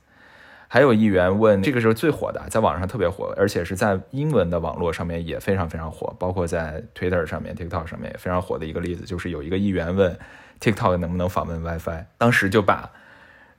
[0.72, 10.18] 还有议员问，这个是最火的，在网上特别火，而且是在英文的网络上面也非常非常火，包括在 Twitter 上面、TikTok 上面也非常火的一个例子，就是有一个议员问
[10.62, 12.90] TikTok 能不能访问 WiFi，当时就把。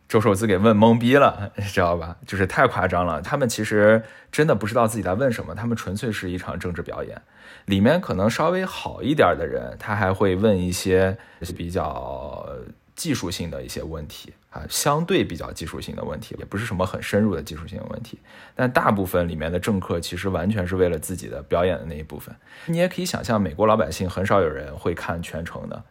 [0.10, 2.18] 周受资给问懵逼了， 知道吧？
[2.26, 3.22] 就是太夸张了。
[3.22, 7.20] 他们其实真的不知道自己在问什么，他们纯粹是一场政治表演。
[7.66, 11.16] 里面可能稍微好一点的人，他还会问一些
[11.56, 12.48] 比较
[12.96, 18.20] 技术性的一些问题啊，相对比较技术性的问题，也不是什么很深入的技术性的问题。
[18.54, 22.34] 但大部分里面的政客其实完全是为了自己的表演的那一部分。
[22.68, 25.84] 你也可以想象，美国老百姓很少有人会看全程的。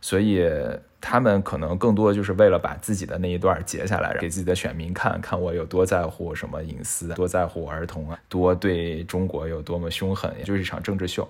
[0.00, 0.46] 所以
[1.00, 11.26] 他们可能更多就是为了把自己的那一段截下来，给自己的选民看看我有多在乎什么隐私，多在乎儿童啊，多对中国有多么凶狠，就是一场政治秀。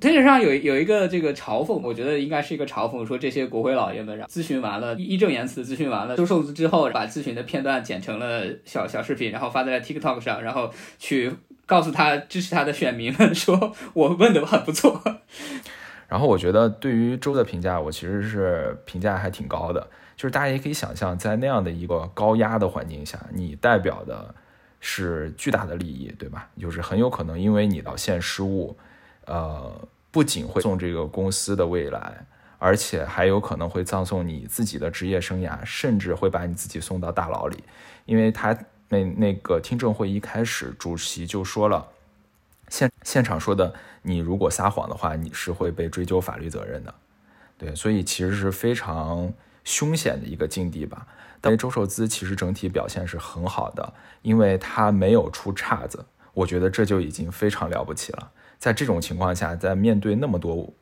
[0.00, 11.32] 推特上有有一个这个嘲讽，我觉得应该是一个嘲讽，说这些国会老爷们咨询完了，义正言辞咨询完了周受资之后，把咨询的片段剪成了小小视频，然后发在了 TikTok 上，然后去
[11.66, 15.02] 告诉他支持他的选民们说，我问的很不错。
[16.08, 19.86] 然后我觉得对于周的评价，我其实是评价还挺高的。
[20.16, 24.34] 就是大家也可以想象，在那样的一个高压的环境下，你代表的
[24.80, 26.48] 是巨大的利益，对吧？
[26.58, 28.76] 就是很有可能因为你导线失误，
[29.28, 29.72] 呃，
[30.10, 32.26] 不仅会送这个公司的未来，
[32.58, 37.62] 而且还有可能会葬送你自己的职业生涯，甚至会把你自己送到大牢里。
[38.06, 41.86] 因为他那那个听证会一开始，主席就说了，
[42.68, 43.72] 现现场说的。
[44.00, 46.94] 你如果撒谎的话，你是会被追究法律责任的，
[47.58, 49.30] 对，所以其实是非常
[49.64, 51.06] 凶险的一个境地吧。
[51.40, 58.30] 但周受资其实整体表现是很好的，因为他没有出岔子，我觉得这就已经非常了不起了。
[58.58, 60.72] 在这种情况下，在面对那么多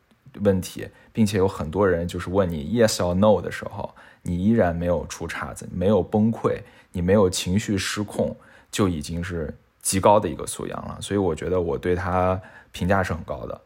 [0.40, 6.58] 问题，并且有很多人就是问你 yes or no 的时候，你依然没有出岔子，没有崩溃，
[6.92, 8.36] 你没有情绪失控，
[8.70, 10.98] 就已经是极高的一个素养了。
[11.00, 12.40] 所以我觉得我对他。
[12.72, 13.58] 评价是很高的，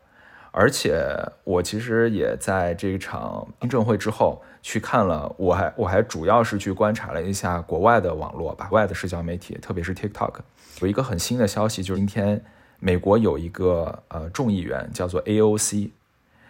[0.52, 1.04] 而且
[1.42, 10.34] 我其实也在这一场听证会之后去看了，我还我还主要是去观察了一下国外的网络吧，外的社交媒体，特别是 TikTok，
[10.80, 12.44] 有一个很新的消息，就是今天
[12.80, 15.90] 美国有一个呃众议员叫做 AOC，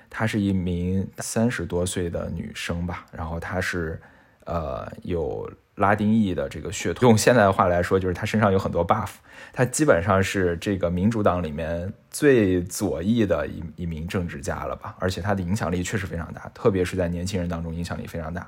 [0.09, 4.01] 她是一名三十多岁的女生吧，然后她是
[4.47, 5.51] 呃有。
[5.77, 9.13] 拉丁裔的这个血统，用现在的话来说，就是他身上有很多 buff。
[9.51, 14.95] 他基本上是这个民主党里面最左翼的一一名政治家了吧？
[14.99, 18.47] 而且他的影响力确实非常大，特别是在年轻人当中影响力非常大。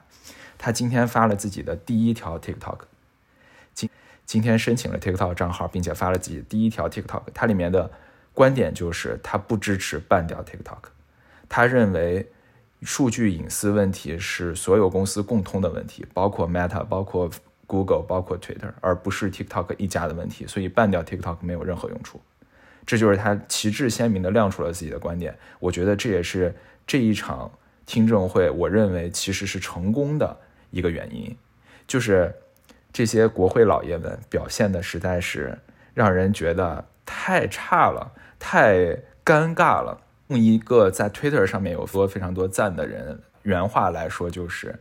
[0.59, 2.81] 他今天发了自己的第一条 TikTok，
[4.33, 7.25] 今天申请了 TikTok 账号，并且发了自己第一条 TikTok。
[7.35, 7.90] 他里面的
[8.33, 10.85] 观点就是他不支持办掉 TikTok，
[11.51, 12.27] 他认为。
[12.85, 17.31] 数据隐私问题是所有公司共通的问题，包括 Meta、包括
[17.68, 20.49] Google、包括 Twitter，而不是 TikTok 一家的问题。
[20.49, 22.21] 所以办掉 TikTok 没有任何用处。
[22.85, 25.38] 这就是他旗帜鲜明地亮出了自己的观点。
[25.61, 26.53] 我觉得这也是
[26.85, 27.49] 这一场
[27.87, 30.37] 听证会，我认为其实是成功的
[30.73, 31.37] 一个原因，
[31.87, 32.35] 就是
[32.92, 35.59] 这些国会老爷们表现的实在是
[35.94, 38.74] 让人觉得太差了，太
[39.24, 39.98] 尴尬了。
[40.28, 44.78] 用一个在 Twitter 上面有说非常多赞的人原话来说，就是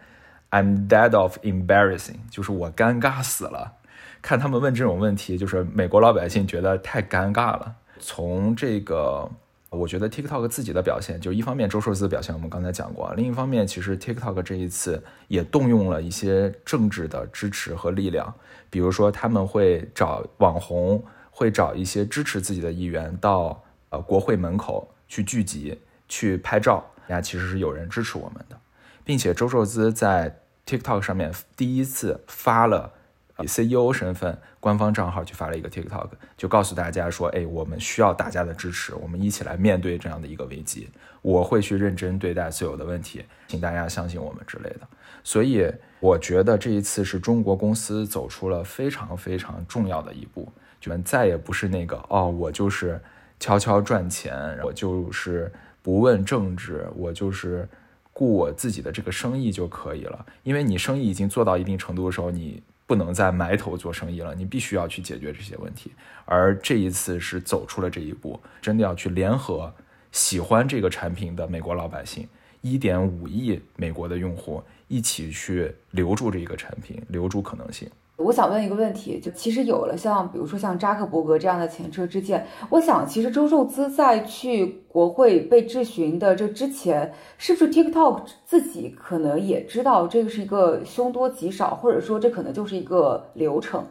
[0.49, 3.73] "I'm dead of embarrassing"，就是我尴尬死了。
[4.21, 7.75] 看他们问这种问题，就是美国老百姓觉得太尴尬了。
[7.99, 9.29] 从这个，
[9.71, 18.33] 我觉得 TikTok 自己的表现，就一方面周受资的表现我们刚才讲过，另一方面其实 TikTok 这一次也动用了一些政治的支持和力量，
[18.69, 24.87] 比如说他们会找网红，会找一些支持自己的议员到呃国会门口。
[25.11, 28.57] 去聚集去拍照，那，其实是有人支持我们的，
[29.03, 32.93] 并且周受资在 TikTok 上面第一次发了
[33.41, 40.89] 以 CEO 身份官方账号去发了一个 TikTok，就告诉大家说，哎，我们需要大家的支持，我们一起来面对这样的一个危机，
[41.21, 44.81] 我会去认真对待所有的问题，请大家相信我们之类的。
[45.23, 45.65] 所以
[45.99, 53.01] 我觉得这一次是中国公司走出了非常非常重要的一步，就再也不是那个哦，我就是。
[53.43, 55.51] 悄悄赚钱，我就是
[55.81, 57.67] 不问政治，我就是
[58.13, 60.23] 顾我自己的这个生意就可以了。
[60.43, 65.93] 因为你生意已经做到一定程度的时候，你不能再埋头做生意了，你必须要去解决这些问题。
[66.25, 69.73] 而这一次是走出了这一步，真的要去联合
[70.11, 72.27] 喜欢这个产品的美国老百姓，
[72.59, 77.89] 一点五亿美国的用户一起去留住这一个产品，留住可能性。
[78.21, 93.83] 我想问一个问题，就其实有了像比如说像扎克伯格这样的前车之鉴，我想其实周受资在去国会被质询的这之前，是不是 TikTok 自己可能也知道这个是一个凶多吉少，或者说这可能就是一个流程，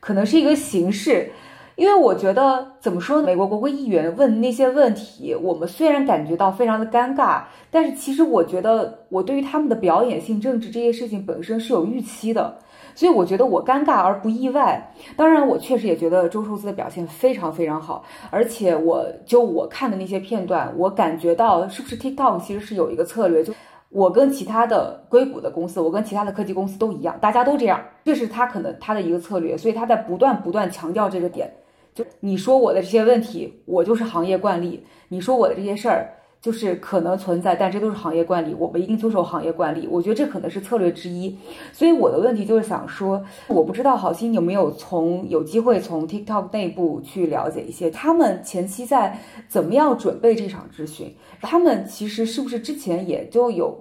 [0.00, 1.30] 可能是一个形式，
[1.76, 12.58] 因为我觉得怎么说呢，美国国会议员问那些问题，我们虽然感觉到非常的尴尬，但是其实我觉得我对于他们的表演性政治这些事情本身是有预期的。
[12.98, 14.92] 所以我觉得我尴尬而不意外。
[15.16, 18.04] 当然，我确实也觉得周受资的表现非常非常好。
[18.28, 23.54] 而且，我就我看的那些片段，我感觉到是不是 TikTok 其实是有一个策略，就
[23.90, 29.56] 我跟其他的硅谷的公司，我跟其他的科技公司都一样，大家都这样，这是他可能他的一个策略。
[29.56, 31.48] 所以他在不断不断强调这个点，
[31.94, 39.88] 就你说我的这些问题，我就是行业惯例；你说我的这些事儿，就是可能存在，但这都是行业惯例，我们一定遵守行业惯例。
[39.90, 41.36] 我觉得这可能是策略之一。
[41.72, 49.18] 所以我的问题就是想说，我不知道好心有没有从有机会从 TikTok 内部去了解一些，他们前期在
[49.48, 51.12] 怎么样准备这场质询？
[51.42, 53.76] 他们其实是不是之前也就有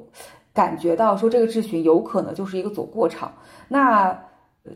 [0.54, 3.32] 感觉到说这个质询有可能就是一个走过场？
[3.68, 4.20] 那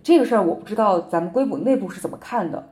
[0.04, 2.71] 这个事儿我不知道咱们硅谷内部是怎么看的。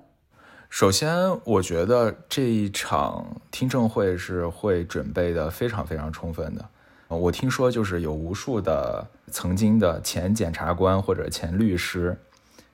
[0.69, 1.11] 首先，
[1.45, 6.63] 我觉得这一场听证会是会准备的非常非常充分的。
[7.07, 12.15] 我听说就是有无数的曾经的前检察官或者前律师，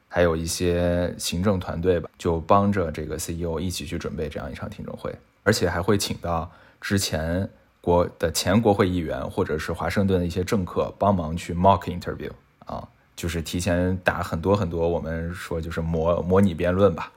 [0.10, 12.30] 还有一些行政团队吧，就帮着这个 CEO 一起去准备这样一场听证会，而且还会请到之前国的前国会议员或者是华盛顿的一些政客帮忙去 mock interview
[12.66, 12.86] 啊，
[13.16, 17.14] 就是提前打很多很多，我们说就是模模拟辩论吧。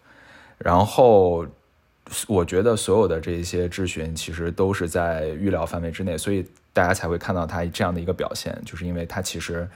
[0.59, 1.47] 然后，
[2.27, 9.69] 我觉得所有的这些质询其实都是在预料范围之内，所以大家才会看到他这样的一个表现，就是因为他其实，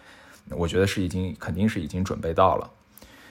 [0.51, 2.69] 我觉得是已经肯定是已经准备到了。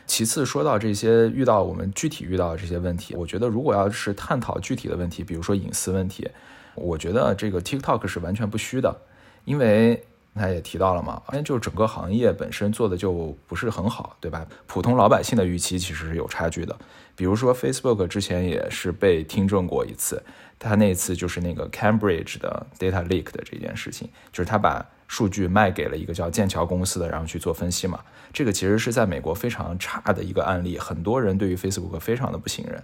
[0.07, 6.29] 其次，说到这些遇到我们具体遇到的这些问题，我觉得如果要是探讨具体的问题，比如说隐私问题，
[6.75, 9.01] 我觉得这个 TikTok 是完全不虚的，
[9.45, 10.03] 因为。
[10.33, 14.47] 他也提到了嘛，因为就整个行业本身做的就不是很好，对吧？
[14.65, 16.73] 普通老百姓的预期其实是有差距的。
[17.15, 20.23] 比如说 Facebook 之前也是被听证过一次，
[20.57, 27.99] 他那次就是那个 Cambridge 的 data leak 的这件事情，就是他把数据卖给了一个叫剑桥公司的，然后去做分析嘛。
[28.31, 32.81] 这个其实是在美国非常差的一个案例，很多人对于 Facebook 非常的不信任。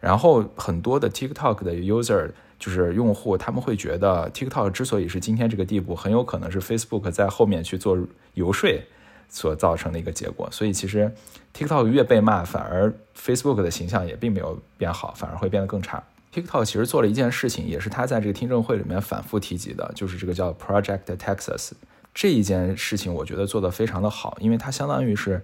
[0.00, 2.30] 然后很多的 TikTok 的 user。
[2.58, 7.96] 就是用户他们会觉得 TikTok 之所以是今天这个地步，很有可能是 Facebook 在后面去做
[8.34, 8.68] 游说
[9.28, 10.48] 所造成的一个结果。
[10.50, 11.14] 所以其实
[11.54, 16.02] TikTok 越被骂，反而 Facebook 的形象也并没有变好，反而会变得更差。
[16.34, 21.70] TikTok 其实做了一件事情，也是他在这个听证会里面反复提及的，就是这个叫 Project Texas
[22.12, 25.42] 这一件事情，我觉得做得非常的好，因为它相当于是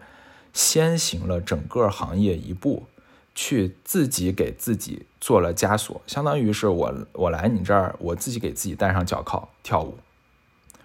[0.52, 2.86] 先行了整个行业一步。
[3.35, 9.99] 去自己给自己做了枷锁，相当于是我我来你这儿，我自己给自己戴上脚铐跳舞，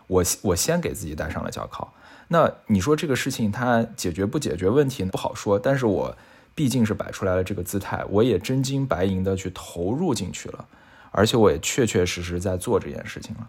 [0.07, 1.93] 我我先给自己戴上了脚铐。
[2.29, 6.15] 那你说这个事情它解决不解决问题不好说，但是我
[6.53, 10.65] 毕竟是摆出来了这个姿态，我也真金白银的去投入进去了，
[11.11, 13.47] 而且我也确确实实在做这件事情了。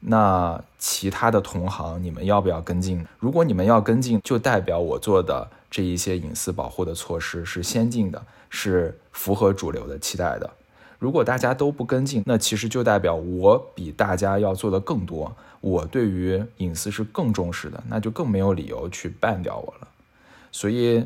[0.00, 3.06] 那其他的同行，你们要不要跟进？
[3.18, 8.22] 如果你们要跟进，就代表我做的这一些隐私保护的措施是先进的。
[8.54, 10.50] 是符合主流的期待的。
[10.98, 15.34] 如果大家都不跟进，那其实就代表我比大家要做的更多。
[15.62, 19.88] 我对于隐私是更重视的，那就更没有理由去办掉我了。
[20.50, 21.02] 所以，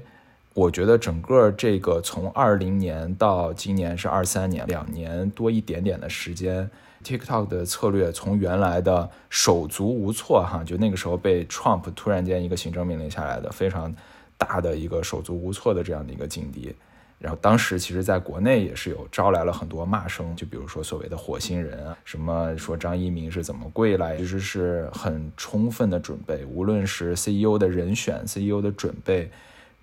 [0.55, 6.69] 我觉得整个这个从二零年到今年是二三年，两年多一点点的时间
[7.05, 13.95] ，TikTok 的策略从原来的手足无措，哈，就那个时候被 Trump 突然间一个行政命令下来的非常
[14.39, 16.75] 大的一个手足无措的这样的一个境地。
[17.19, 29.31] 然后当时其实，在国内也是有招来了很多骂声，就比如说所谓的火星人啊，什么说张一鸣是怎么跪来，其实是很充分的准备，无论是 CEO 的人选、CEO 的准备，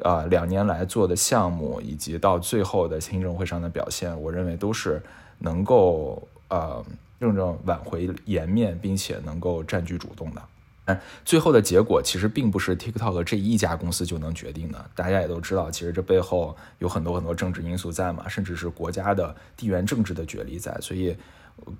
[0.04, 5.02] 啊，两年来做的项目，以及到最后的听证会上的表现，我认为都是
[5.40, 6.86] 能够呃，
[7.20, 10.42] 正正挽回颜面，并且能够占据主动的。
[10.86, 14.86] 但，最后的结果其实并不是 TikTok 这一家公司就能决定的。
[14.94, 20.78] 大家也都知道，其实这背后有很多很多政治因素在嘛，甚至是国家的地缘政治的角力在。
[20.82, 21.16] 所以，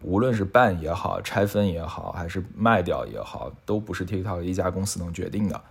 [0.02, 5.62] 无论是办也好，拆分也好，还是卖掉也好，都不是 TikTok 一家公司能决定的。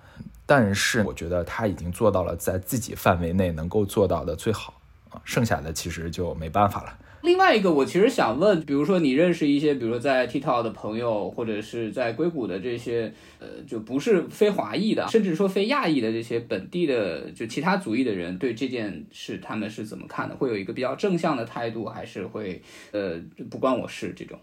[0.45, 4.75] 但是，我觉得他已经做到了在自己范围内能够做到的最好
[5.09, 6.99] 啊，剩下的其实就没办法了。
[7.23, 20.35] 另外一个，我其实想问，比如说你认识一些，比如说在 TikTok 的朋友，或者是在硅谷的这些，呃，就不是非华裔的，甚至说非亚裔的这些本地的，就其他族裔的人，对这件事他们是怎么看的？
[20.35, 22.61] 会有一个比较正向的态度，还是会，
[22.91, 24.37] 呃，不关我事这种？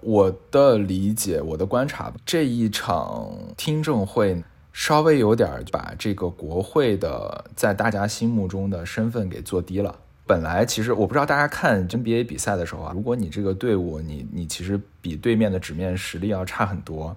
[0.00, 4.42] 我的理解，我的观察，这一场听证会
[4.72, 9.98] 稍微有点把这个国会的在大家心目中的身份给做低了。
[10.28, 17.16] 本来其实我不知道大家看 NBA 比赛的时候啊，如果你这个队伍你你其实比对面的纸面实力要差很多，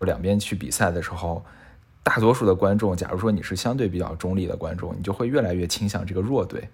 [0.00, 1.42] 两边去比赛的时候，
[2.02, 6.68] 大多数的观众，假如说你是相对比较中立的观众，你就会越来越倾向这个弱队，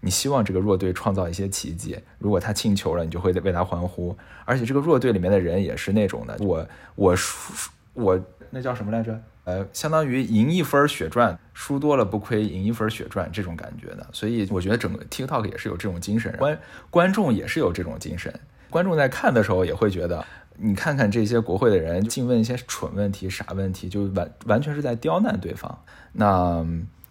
[0.00, 4.14] 你希望这个弱队创造一些奇迹，如果他进球了，你就会为他欢呼，
[4.44, 8.20] 而且这个弱队里面的人也是那种的，我我输我
[8.50, 9.20] 那叫什么来着？
[9.44, 16.56] 呃，相当于赢一分血赚，输多了不亏，赢一分血赚这种感觉的，所以我觉得整个 TikTok 也是有这种精神，观
[16.90, 18.32] 观众也是有这种精神，
[18.70, 20.24] 观众在看的时候也会觉得，
[20.58, 25.76] 你看看这些国会的人净问一些蠢问题、傻问题，就完完全是在刁难对方。
[26.12, 26.64] 那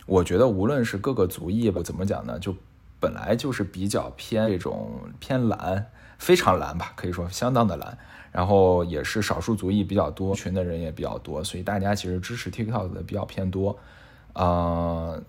[0.06, 2.40] 我觉得无论是各个族裔吧，怎么讲呢？
[2.40, 2.56] 就
[3.02, 7.98] 本来就是比较偏这种偏蓝，非常蓝吧，可以说相当的蓝。
[8.32, 13.78] 然后也是少数族裔比较多，群的人也比较多，所以大家其实支持 TikTok 的比较偏多。
[14.32, 15.22] 呃，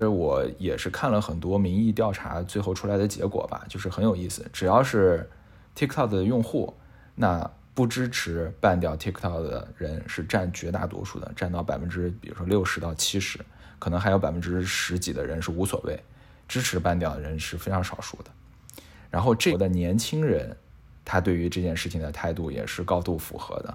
[0.00, 4.42] 这我也是看了很多民意调查，最后出来的结果吧，就是很有意思。
[4.54, 5.28] 只要是
[5.76, 6.72] TikTok 的用户，
[7.14, 13.38] 那不支持办掉 TikTok 的人是占绝大多数的，占到百分之，比如说六十到七十，
[13.78, 16.02] 可能还有百分之十几的人是无所谓，
[16.48, 18.30] 支持办掉的人是非常少数的。
[19.10, 20.56] 然后这的年轻人。
[21.06, 23.72] 他对于这件事情的态度也是高度符合的，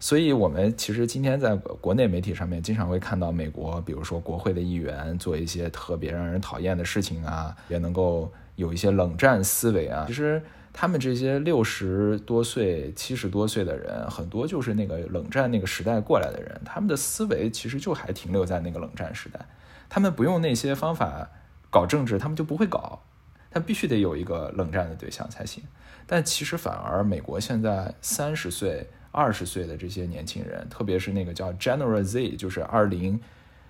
[0.00, 10.04] 所以我们其实今天在国内媒体上面经常会看到美国，比如说国会的议员做一些特别让人讨厌的事情啊，也能够有一些冷战思维啊。
[10.08, 10.42] 其实
[10.72, 19.38] 他们这些六十多岁、七十多岁的人，很多就是那个冷战那个时代过来的人，他们的思维其实就还停留在那个冷战时代，
[19.90, 21.28] 他们不用那些方法
[21.68, 23.02] 搞政治，他们就不会搞，
[23.50, 25.62] 他必须得有一个冷战的对象才行。
[26.06, 33.20] 但其实反而，美国现在三十岁、二十岁的这些年轻人，特别是那个叫 General Z，就是二零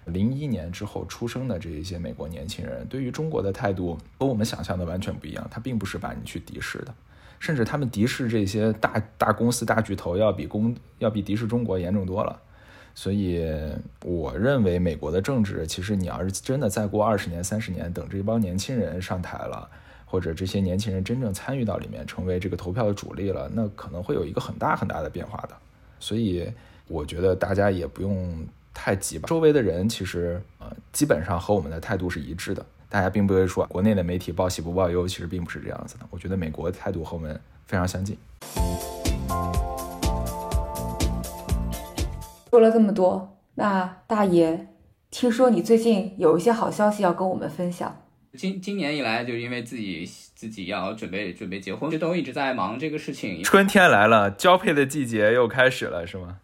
[0.07, 5.47] 零一年之后出生的这一些美国年轻人，对于中国的态度和我们想象的完全不一样。
[5.51, 6.95] 他并不是把你去敌视的，
[7.39, 12.41] 甚至他们敌视这些大大公司、大巨头，要比公要比敌视中国严重多了。
[12.95, 13.51] 所以，
[14.05, 19.71] 我认为美国的政治，其实你要是真的再过二十年、三十年，等这帮年轻人上台了。
[20.13, 25.57] 或者这些年轻人真正参与到里面，成为这个投票的主力了，那可能会有一个很大很大的变化的。
[25.99, 26.47] 所以
[26.87, 29.27] 我觉得大家也不用太急吧。
[29.27, 36.05] 周围的人其实呃基本上和我们的态度是一致的，大家并不会说国内的媒体报喜不报忧，其实并不是这样子的。
[36.11, 38.19] 我觉得美国的态度和我们非常相近。
[42.51, 44.67] 说了这么多，那大爷，
[45.11, 48.02] 听说你最近有一些好消息要跟我们分享。
[48.35, 50.05] 今今年以来，就因为自己
[50.35, 53.43] 自己要准备准备结婚，就都一直在忙这个事情。
[53.45, 56.39] 春天来了，交配的季节又开始了，是吗？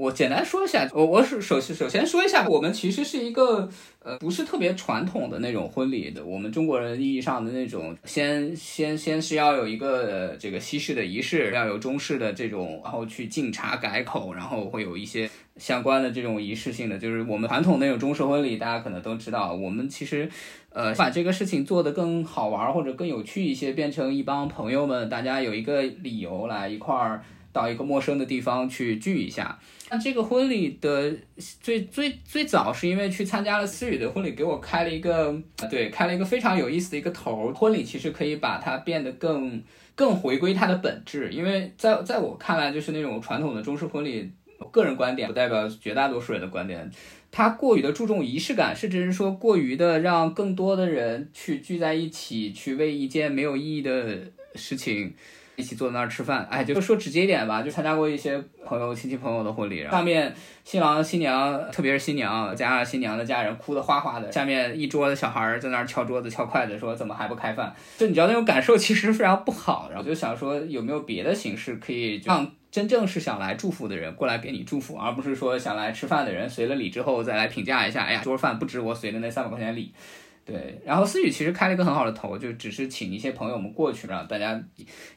[0.00, 3.68] 我简单说一下，我我首首先首先说一下，我们其实是一个
[4.02, 15.28] 呃不是特别传统的那种婚礼的，我们中国人意义上的那种，先先先是要有一个这个西式的仪式，要有中式的这种，然后去敬茶改口，然后会有一些
[15.58, 20.26] 相关的这种仪式性的，就是我们传统那种中式婚礼，大家可能都知道，我们其实
[20.70, 27.22] 呃把这个事情做得更好玩或者更有趣一些，变成一帮朋友们，大家有一个理由来一块儿
[27.52, 29.58] 到一个陌生的地方去聚一下。
[29.90, 31.12] 那这个婚礼的
[31.60, 35.36] 最最最早是因为去参加了思雨的婚礼，给我开了一个
[35.68, 37.52] 对开了一个非常有意思的一个头。
[37.52, 39.60] 婚礼其实可以把它变得更
[39.96, 44.30] 更回归它的本质，因为在在我看来，就是那种传统的中式婚礼，
[44.70, 46.88] 个人观点不代表绝大多数人的观点，
[47.32, 54.20] 它过于的注重仪式感，甚至是说过于的让更多的人去聚在一起，去为一件没有意义的
[54.54, 55.14] 事情。
[55.60, 60.34] 一起坐在那儿吃饭，哎，就说直接一点吧，就参加过一些朋友、亲戚朋友的婚礼，上面
[60.64, 67.72] 新郎新娘，特别是新娘加上新娘的家人，哭得哗哗的，下面一桌的小孩在那儿敲桌子、敲筷子，说怎么还不开饭？
[67.98, 69.88] 就你知道那种感受其实非常不好。
[69.90, 79.92] 然后就想说有没有别的形式可以让真正是想来祝福的人过来给你祝福，而不是说想来吃饭的人随了礼之后再来评价一下，哎呀，桌饭不值我随的那三百块钱礼。
[80.50, 84.60] 对，然后思雨其实开了一个很好的头，就只是请一些朋友们过去，让大家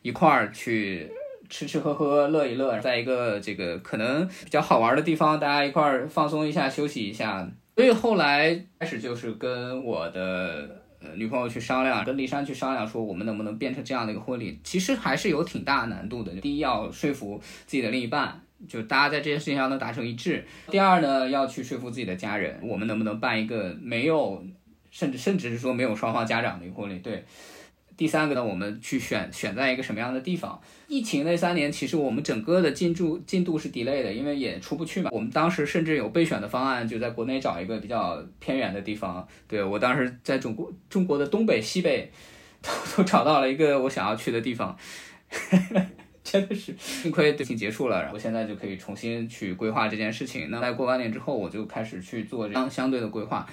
[0.03, 1.11] 一块儿去
[1.49, 7.49] 吃吃喝喝，乐一乐，在一个这个可能比较好玩的地方，大家一块儿放松一下，休息一下。
[7.75, 14.59] 所以后来开始就是跟我的呃女朋友去商量，跟丽珊去商量，说我们能不能变成这样的一个婚礼。
[14.63, 16.31] 其实还是有挺大难度的。
[16.41, 20.45] 第一要说服自己的另一半，就大家在这件事情上能达成一致。
[20.69, 24.45] 第二呢，要去说服自己的家人，我们能不能办一个没有。
[24.93, 27.25] 甚至甚至是说没有双方家长的一个婚礼，对。
[27.95, 30.59] 第三个呢，我们去选选在一个什么样的地方？
[30.87, 35.09] 疫情那三年，其实我们整个的进驻进度是 delay 的，因为也出不去嘛。
[35.11, 39.27] 我们当时甚至有备选的方案，就在国内找一个比较偏远的地方。
[39.47, 42.11] 对我当时在中国中国的东北、西北
[42.61, 44.75] 都都找到了一个我想要去的地方，
[46.23, 50.49] 真的是幸亏疫情结束了，然后现在就可以重新去规划这件事情。
[50.49, 53.47] 那在过完年之后，我就开始去做相相对的规划。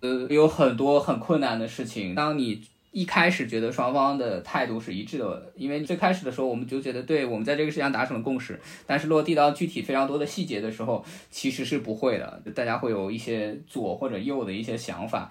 [0.00, 2.14] 呃，有很多很困难的事情。
[2.14, 8.58] 当你一开始觉得双方的态度是一致的，因为最开始的时候我们就觉得，对我们在这个事情达成了共识。
[8.86, 12.42] 但是落地到具体非常多的细节的时候，其实是不会的。
[12.54, 15.30] 大家会有一些左或者右的一些想法。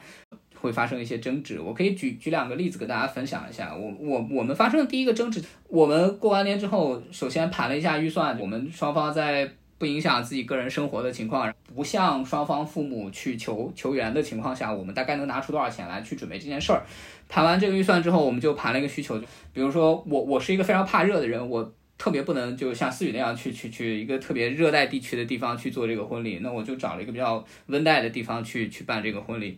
[0.59, 1.61] 会发生一些争执。
[1.61, 3.75] 我可以举举两个例子跟大家分享一下。
[3.75, 9.47] 我我我们发生的第一个争执，我们过完年之后，首先盘了一下预算，我们双方在
[9.77, 16.83] 不影响自己个人生活的情况，不向双方父母去求求援的情况下，我们大概能拿出多少钱来去准备这件事儿。
[17.29, 19.19] 盘完这个预算之后，我们就盘了一个需求，
[19.53, 21.73] 比如说我我是一个非常怕热的人，我。
[21.99, 29.57] 特别不能就像思雨那样去去去一个特别热带地区的地方去做这个婚礼，那我就找了一个比较温带的地方去去办这个婚礼。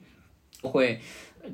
[0.62, 0.98] 会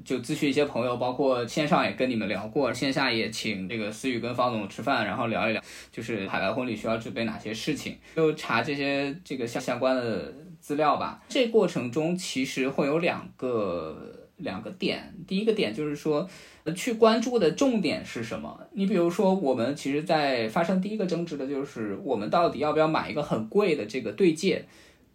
[0.03, 11.23] 就咨询一些朋友，包括线上也跟你们聊过，线下也请这个思雨跟方总吃饭，然后聊一聊，就是海外婚礼需要准备哪些事情，就查这些这个相相关的资料吧。
[11.29, 16.27] 这过程中其实会有两个两个点，第一个点就是说。
[16.75, 18.59] 去关注的重点是什么？
[18.71, 24.65] 你比如说，我们其实，在发生第一个争执的就是，我们到底要不要买一个很贵的这个对戒？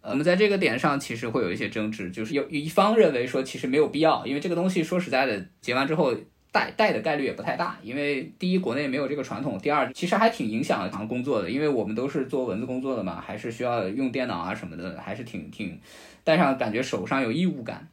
[0.03, 6.15] 我们在这个点上其实会有一些争执，就是有一方认为说，其实没有必要，因为这个东西说实在的，结完之后
[6.51, 15.79] 戴戴的概率也不太大，因为第一国内没有这个传统，第二其实还挺影响行工作的，因为我们都是做文字工作的嘛，还是需要用电脑啊什么的，还是挺挺
[16.23, 17.87] 戴上感觉手上有异物感。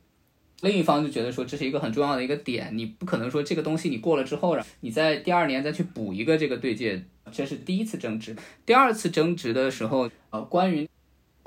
[0.61, 7.00] 另一方就觉得说这是一个很重要的一个点，你不可能说这个东西你过了之后，你在第二年再去补一个这个对戒，
[7.30, 8.34] 这是第一次争执。
[8.66, 10.88] 第二次争执的时候，呃，关于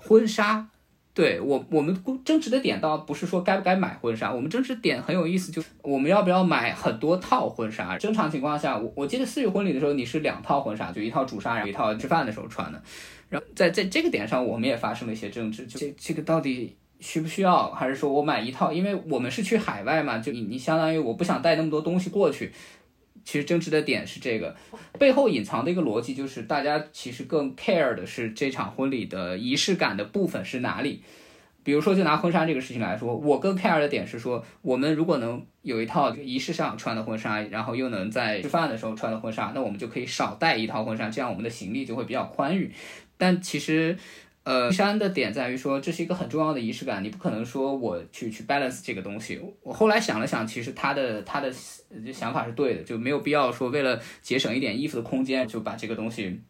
[0.01, 0.67] 婚纱，
[1.13, 1.95] 对我我们
[2.25, 7.97] 争执的点倒不是说该不该买婚纱，我们争执点很有意思，就是我们要不要买很多套婚纱。
[7.97, 12.81] 正常情况下，我我记得四月婚礼的时候你是两套婚纱，就一套主纱，然后一套吃饭的时候穿的。
[13.29, 16.75] 然后在在这个点上，我们也发生了一些争执，就这这个到底。
[17.03, 17.71] 需不需要？
[17.71, 18.71] 还是说我买一套？
[18.71, 22.51] 因为我们是去海外嘛，就你你相当于我不想带那么多东西过去。
[23.23, 24.55] 其实争执的点是这个，
[24.99, 31.01] 背后隐藏的一个逻辑就是，大家其实更 care 的是这场婚礼的仪式感的部分是哪里。
[31.63, 42.71] 比如说，就拿婚纱这个事情来说，我更 care 的点是说，我们如果能有一套仪式上穿的婚纱，然后又能在吃饭的时候穿的婚纱，那我们就可以少带一套婚纱，这样我们的行李就会比较宽裕。
[43.17, 43.97] 但其实。
[44.43, 49.39] 呃，山的点在于说，这是一个很重要的仪式感，你不可能说我去去 balance 这个东西。
[49.61, 51.51] 我后来想了想，其实他的他的
[52.11, 56.41] 想法是对的，就没有必要说为了节省一点衣服的空间，就把这个东西。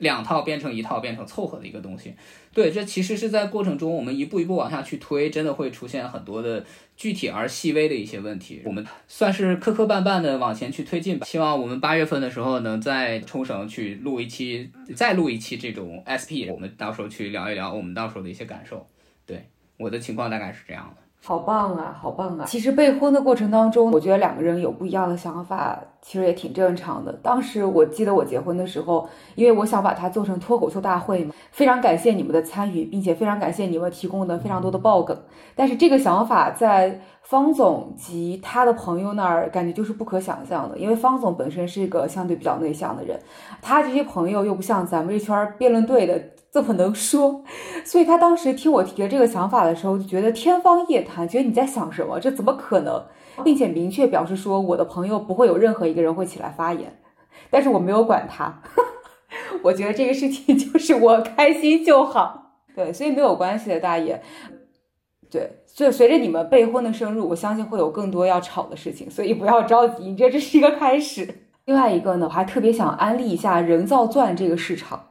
[0.00, 2.14] 两套变成一套，变成凑合的一个东西。
[2.52, 6.64] 对，这其实是在过程中，我们一步一步往下去推，真的会出现很多的
[6.96, 8.60] 具体而细微的一些问题。
[8.64, 11.24] 我们算是磕磕绊绊的往前去推进吧。
[11.24, 18.84] 希望我们八月份的时候能在冲绳去录一期，再录一期这种 SP，我们到时候去聊一聊我们到时候的一些感受。
[19.24, 21.02] 对，我的情况大概是这样的。
[21.22, 22.44] 好棒啊，好棒啊！
[22.46, 27.12] 其实备婚的过程当中，我觉得两个人有不一样的想法，其实也挺正常的。
[27.22, 35.16] 当时我记得我结婚的时候，因为我想把它做成脱口秀大会嘛，非常感谢你们的参与，并且非常感谢你们提供的非常多的爆梗。
[35.54, 43.20] 但是这个想法在方总及他的朋友那儿，感觉就是不可想象的，因为方总本身是一个相对比较内向的人，
[43.60, 46.18] 他这些朋友又不像咱们这圈辩论队的。
[46.52, 47.44] 这么能说，
[47.84, 52.18] 所以他当时听我提了这个想法的时候，就觉得天方夜谭，觉得你在想什么？
[52.18, 53.06] 这怎么可能？
[53.44, 57.00] 并且明确表示说，我的朋友不会有任何一个人会起来发言。
[57.48, 58.62] 但是我没有管他，
[59.62, 62.52] 我觉得这个事情就是 我开心就好。
[62.74, 64.20] 对，所以没有关系的，大爷。
[65.30, 71.46] 对，就随着你们备婚的深入，我相信会有更多要吵的事情，所以不要着急，你这这是一个开始。
[71.64, 75.06] 另外一个呢，我还特别想安利一下人造钻这个市场。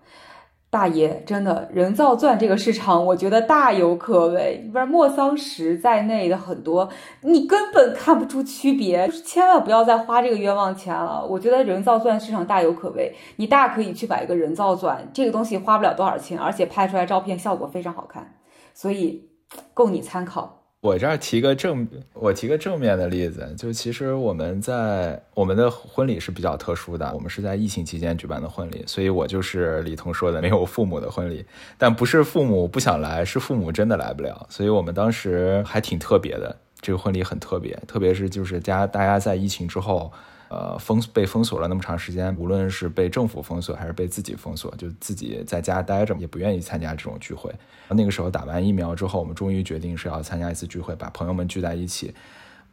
[0.72, 4.70] 大爷，真的人造钻这个市场，我觉得大有可为。
[4.72, 6.88] 不是莫桑石在内的很多，
[7.22, 11.26] 你根本看不出区别，就是千万不要再花这个冤枉钱了。
[11.26, 18.36] 我觉得人造钻市场大有可为，你大可以去买一个人造钻，这个东西花不了多少钱，而且拍出来照片效果非常好看，
[18.76, 19.28] 所以
[19.74, 20.59] 供你参考。
[20.82, 31.46] 我这儿提个正，我提个正面的例子，就其实我们在我们的婚礼是比较特殊的，我们是在疫情期间举办的婚礼，所以我就是李彤说的没有父母的婚礼，
[31.78, 40.10] 但不是父母不想来，是父母真的来不了，所以我们当时还挺特别的，这个婚礼很特别，特别是就是家大家在疫情之后。
[40.50, 47.54] 呃，封被封锁了那么长时间，无论是被政府封锁还是被自己封锁，就自己在家待着，也不愿意参加这种聚会。
[47.89, 52.12] 那个时候打完疫苗之后，我们终于决定是要参加一次聚会，把朋友们聚在一起。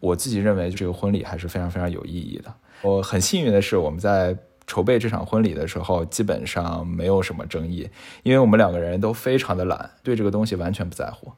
[0.01, 2.55] 我自己认为这个婚礼还是非常非常有意义的。
[2.81, 4.35] 我很幸运的是，我们在
[4.67, 7.87] 筹备这场婚礼的时候，基本上没有什么争议，
[8.23, 11.31] 因为我们两个人都非常的懒，对这个东西完全不在乎。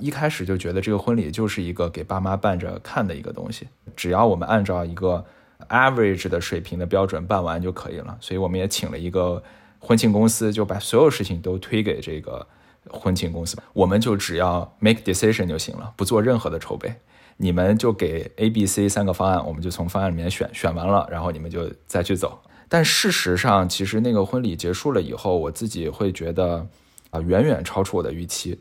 [0.00, 5.24] 一开始就觉得这个婚礼就是一个给爸妈办着看的一个东西，只要我们按照一个。
[5.68, 9.42] Average 的水平的标准办完就可以了，所以我们也请了一个
[9.78, 12.46] 婚庆公司，就把所有事情都推给这个
[12.90, 16.92] 婚庆公司，我们就只要 make decision 就行了，不做任何的筹备。
[17.38, 22.40] 你们就给 A、B、C 三个方案，我们就从方案里面选，选完了，然后你们就再去走。
[22.68, 26.66] 但事实上，其实那个婚礼结束了以后，我自己会觉得
[27.10, 28.60] 啊，远远超出我的预期，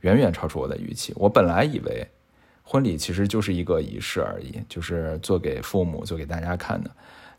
[0.00, 1.12] 远远超出我的预期。
[1.16, 2.08] 我本来以为
[2.68, 6.90] 婚礼其实就是一个仪式而已，就是做给父母、做给大家看的。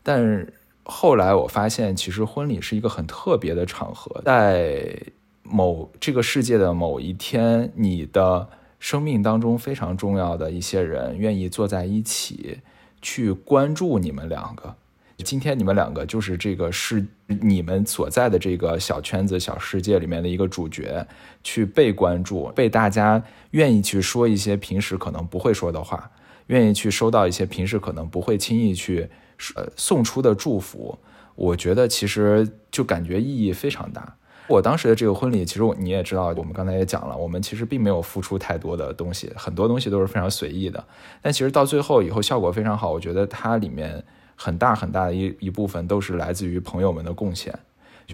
[0.02, 0.46] 但
[0.82, 5.00] 后来我发现，其实婚礼是一个很特别的场合，在
[5.42, 8.48] 某这个世界的某一天，你的。
[8.80, 12.60] 生命当中非常重要的一些人愿意坐在一起
[13.02, 14.76] 去关注你们两个。
[15.24, 21.04] 今天你们两个就是这个是你们所在的这个小圈子、小世界里面的一个主角，
[21.42, 26.08] 去被关注，被大家愿意去说一些平时可能不会说的话，
[26.46, 29.08] 愿意去收到一些平时可能不会轻易去
[29.56, 30.96] 呃送出的祝福。
[31.34, 34.14] 我觉得其实就感觉意义非常大。
[34.46, 40.82] 我当时的这个婚礼，其实你也知道，我们刚才也讲了，我们其实并没有付出太多的东西，很多东西都是非常随意的。
[41.20, 44.02] 但其实到最后以后效果非常好，我觉得它里面
[44.38, 47.52] 很大很大的一一部分都是来自于朋友们的贡献，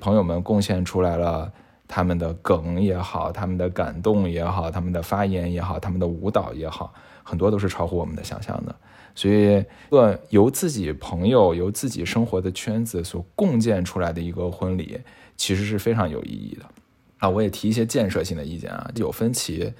[0.00, 1.52] 朋友们贡献出来了
[1.86, 8.74] 他们的梗也好，他们的感动也好，他们的发言也好，他们的舞蹈也好，很多都是超乎我们的想象的。
[9.14, 15.00] 所以，个由自己朋友、由自己生活的圈子所共建出来的一个婚礼。
[15.36, 16.64] 其实是非常有意义的
[17.18, 17.28] 啊！
[17.28, 19.74] 我也提一些建设性的意见啊，有分歧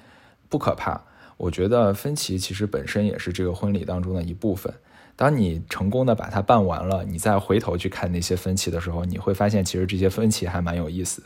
[0.49, 1.01] 不可怕，
[1.37, 4.73] 我觉得分歧其实本身也是这个婚礼当中的一部分。
[5.15, 11.23] 当你成功的把它办完了，你再回头去看那些分歧的时候，你会发现其实这些分歧还蛮有意思。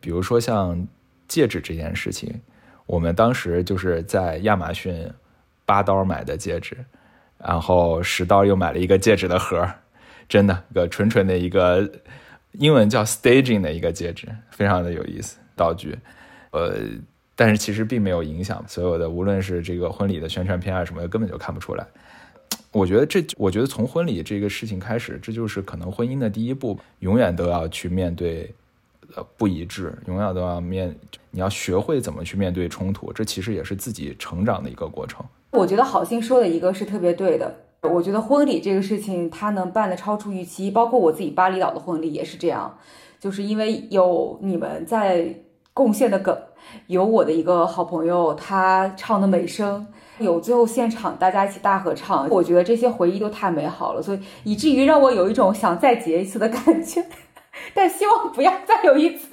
[0.00, 0.86] 比如说像
[1.28, 2.40] 戒指这件事情，
[2.86, 5.10] 我们当时就是在亚马逊
[5.64, 6.76] 八刀买的戒指，
[7.38, 9.68] 然后十刀又买了一个戒指的盒，
[10.28, 11.90] 真的个纯纯的一个。
[12.58, 15.98] 英文叫 staging 的一个戒指，非常的有意思道具，
[16.50, 16.76] 呃，
[17.34, 21.86] 但是其实并没有影响所有的，无论是这个婚礼的宣传片啊什么的，根本就看不出来。
[22.72, 28.52] 我觉得这，我觉得从婚礼这个事情开始，这就是可能婚姻的第一步，永远都要去面对
[29.14, 30.94] 呃不一致，永远都要面，
[31.30, 35.24] 你要学会怎么去面对冲突，这其实也是自己成长的一个过程。
[35.50, 37.54] 我觉得好心说的一个是特别对的。
[37.82, 42.78] 我觉得婚礼这个事情，它能办的超出预期，包括我自己巴厘岛的婚礼也是这样，
[43.18, 45.34] 就是因为有你们在
[45.74, 46.34] 贡献的梗，
[46.86, 49.84] 有我的一个好朋友他唱的美声，
[50.18, 57.04] 有最后现场大家一起大合唱，我觉得这些回忆都太美好了，所以以至于让我有一种想再结一次的感觉，
[57.74, 59.28] 但希望不要再有一次，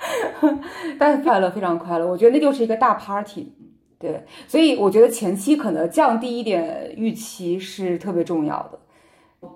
[0.98, 3.52] 但是快乐非常快乐，我觉得那就是一个大 party。
[4.00, 8.78] 对，所以我觉得前期可能降低一点预期是特别重要的，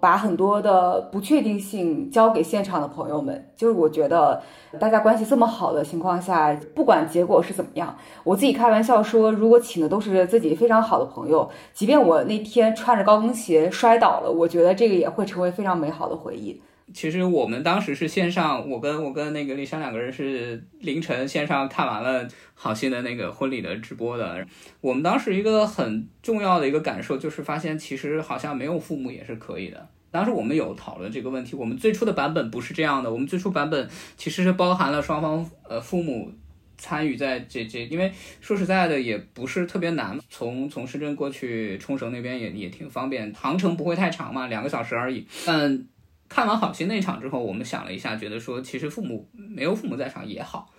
[0.01, 3.49] 把很多的不确定性交给现场的朋友们。
[3.57, 4.43] 就是我觉得
[4.78, 16.61] 大家关系这么好的情况下，不管结果是怎么样，我自己开玩笑说，如果请的都是自己非常好的朋友，即便我那天穿着高跟鞋摔倒了，我觉得这个也会成为非常美好的回忆。
[16.93, 24.47] 其实我们当时是线上，我跟我跟那个丽珊两个人是凌晨线上看完了好心的那个婚礼的直播的。
[24.80, 29.89] 我们当时一个很重要的一个感受就是发现，其实好像没有父母也是可以的。
[30.11, 36.30] 当时我们有讨论这个问题，我们最初的版本不是这样的，我们最初版本其实是包含了双方呃父母
[36.76, 38.12] 参与在这这，因为
[38.43, 45.87] 说实在的也不是特别难，从从深圳过去冲绳那边也也挺方便，航程不会太长嘛，两个小时而已，但。
[46.33, 50.70] 看完好心那场之后，我们想了一下，觉得说其实父母没有父母在场也好，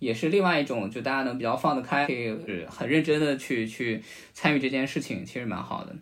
[0.00, 2.34] 也是另外一种，就大家能比较放得开，可以
[2.68, 4.02] 很认真的去去
[4.34, 5.94] 参与这件事情，其实蛮好的。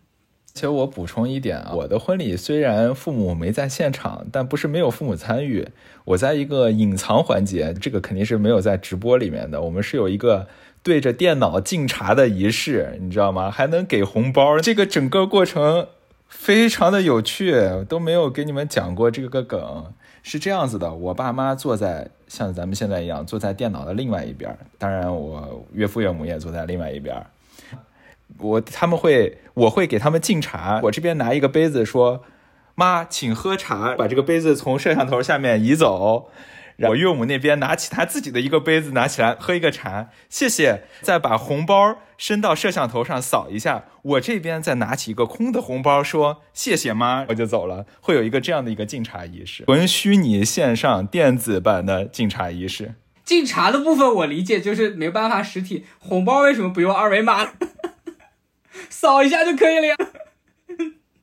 [0.54, 5.68] 其实我补充一点啊，我的婚礼虽然父母没在现场，但不是没有父母参与，
[6.06, 9.60] 我在一个隐藏环节，这个肯定是没有在直播里面的。
[9.60, 10.48] 我们是有一个
[10.82, 13.50] 对着电脑敬茶的仪式，你知道吗？
[13.50, 15.88] 还能给红包，这个整个过程。
[16.36, 17.54] 非常的有趣，
[17.88, 19.92] 都没有给你们讲过这个梗。
[20.22, 27.14] 是这样子的，我爸妈坐在像咱们现在一样坐在电脑的另外一边，当然我岳父岳母也坐在另外一边。
[28.38, 32.22] 我他们会，我会给他们敬茶，我这边拿一个杯子说
[32.74, 36.30] ：“妈，请喝茶。”把这个杯子从摄像头下面移走。
[36.78, 40.84] 我岳母那边拿起她自己的一个杯子，拿起来喝一个茶，谢谢。
[41.00, 43.84] 再把红包伸到摄像头上扫一下。
[44.02, 47.86] 我这边再拿起一个空的红包，说谢谢妈，我就走了。
[48.00, 52.94] 会有一个这样的一个敬茶仪式，纯虚拟线上电子版的敬茶仪式。
[53.24, 55.86] 敬茶的部分我理解，就是没办法实体。
[55.98, 57.52] 红包为什么不用二维码？
[58.90, 59.96] 扫一下就可以了呀。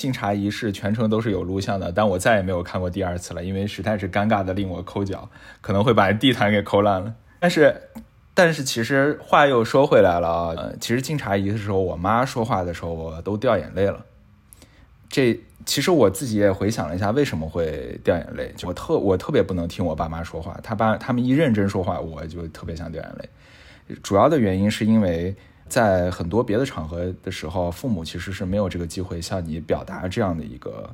[0.01, 5.29] 敬茶仪式全程都是有录像的，但我再也没有看过第二次了，因为实在是尴尬的令我抠脚，
[5.61, 7.13] 可能会把地毯给抠烂了。
[7.39, 7.81] 但是
[8.33, 14.03] 但是其实话又说回来了，呃，其实敬茶仪式的时候，我妈说话的时候，我都掉眼泪了。
[15.07, 18.51] 这其实我自己也回想了一下，为什么会掉眼泪？
[18.57, 23.29] 就我特我特别不能听我爸妈说话，他爸他们一认真说话，我就特别想掉眼泪。
[24.01, 25.35] 主要的原因是因为
[25.71, 30.93] 在很多别的场合的时候，父母其实是没有这个机会向你表达这样的一个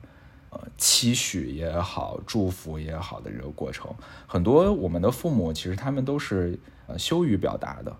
[0.51, 3.91] 呃期许也好、祝福也好的这个过程。
[4.27, 7.91] 很多我们的父母其实他们都是呃羞于表达的。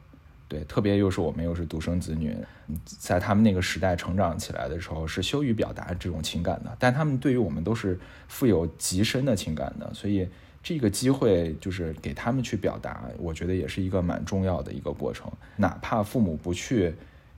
[0.47, 2.37] 对，特别又是我们又是独生子女，
[2.85, 6.73] 在他们那个时代成长起来的时候，是羞于表达这种情感的。
[6.77, 10.29] 但他们对于我们都是富有极深的情感的，所以
[10.67, 15.31] 这个机会就是给他们去表达，我觉得也是一个蛮重要的一个过程。
[15.55, 16.93] 哪怕父母不去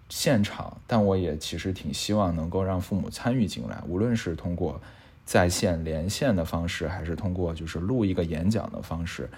[0.09, 4.81] 现场，但我也其实挺希望能够让父母参与进来，无论是通过
[5.25, 9.29] 在线连线的方式，还是通过就是录一个演讲的方式，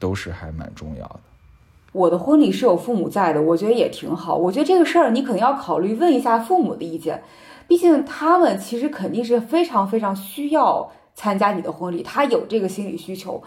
[0.00, 1.20] 都是还蛮重要的。
[1.92, 4.34] 我的婚礼是有父母在的，我觉得也挺好。
[4.34, 7.22] 我觉得这个事儿你可能要考虑问一下父母的意见，
[7.68, 13.42] 毕竟他们其实肯定是非常非常需要参加你的婚礼，他有这个心理需求。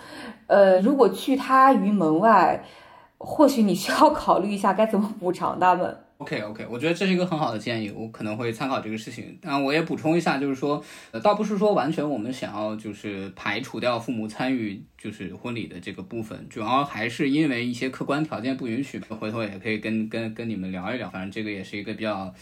[0.48, 2.66] 呃，如果拒他于门外，
[3.20, 5.98] 或许你需要考虑一下该怎么补偿他们。
[6.20, 9.38] OK OK，我觉得这是一个很好的建议，我可能会参考这个事情。
[9.42, 19.00] 但我也补充一下，就是说，呃，倒不是说完全我们想要就是排除掉父母参与就是婚礼的这个部分，主要还是因为一些客观条件不允许。
[19.08, 22.34] 回头也可以跟跟跟你们聊一聊，反正这个也是一个比较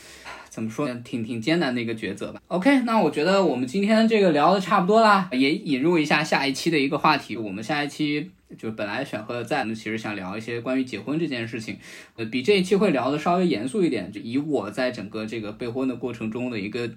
[0.49, 2.41] 怎么说，挺挺艰难的一个抉择吧。
[2.47, 8.31] OK，那我觉得我们今天这个聊的差不多啦，也引入一下下一期的一个话题，我们下一期。
[8.57, 11.77] 就本来选和在，我们其实想聊一些关于结婚这件事情，
[12.15, 16.89] 呃，比这一期会聊的稍微严肃一点，就以我在整个这个备婚的过程中的一个，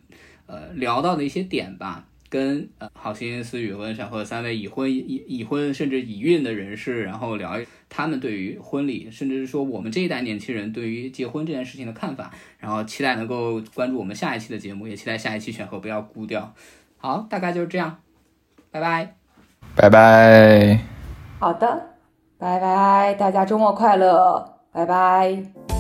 [0.47, 16.55] 呃，聊到的一些点吧，跟呃好心思雨和小贺三位已婚已已婚甚至已孕的人士，然后聊他们对于婚礼，甚至是说我们这一代年轻人对于结婚这件事情的看法，然后期待能够关注我们下一期的节目，也期待下一期选和不要孤掉。
[16.97, 18.01] 好，大概就是这样，
[18.71, 19.17] 拜拜，
[19.75, 21.00] 拜拜。
[21.41, 21.87] 好的，
[22.39, 25.80] 拜拜，大家周末快乐，拜拜。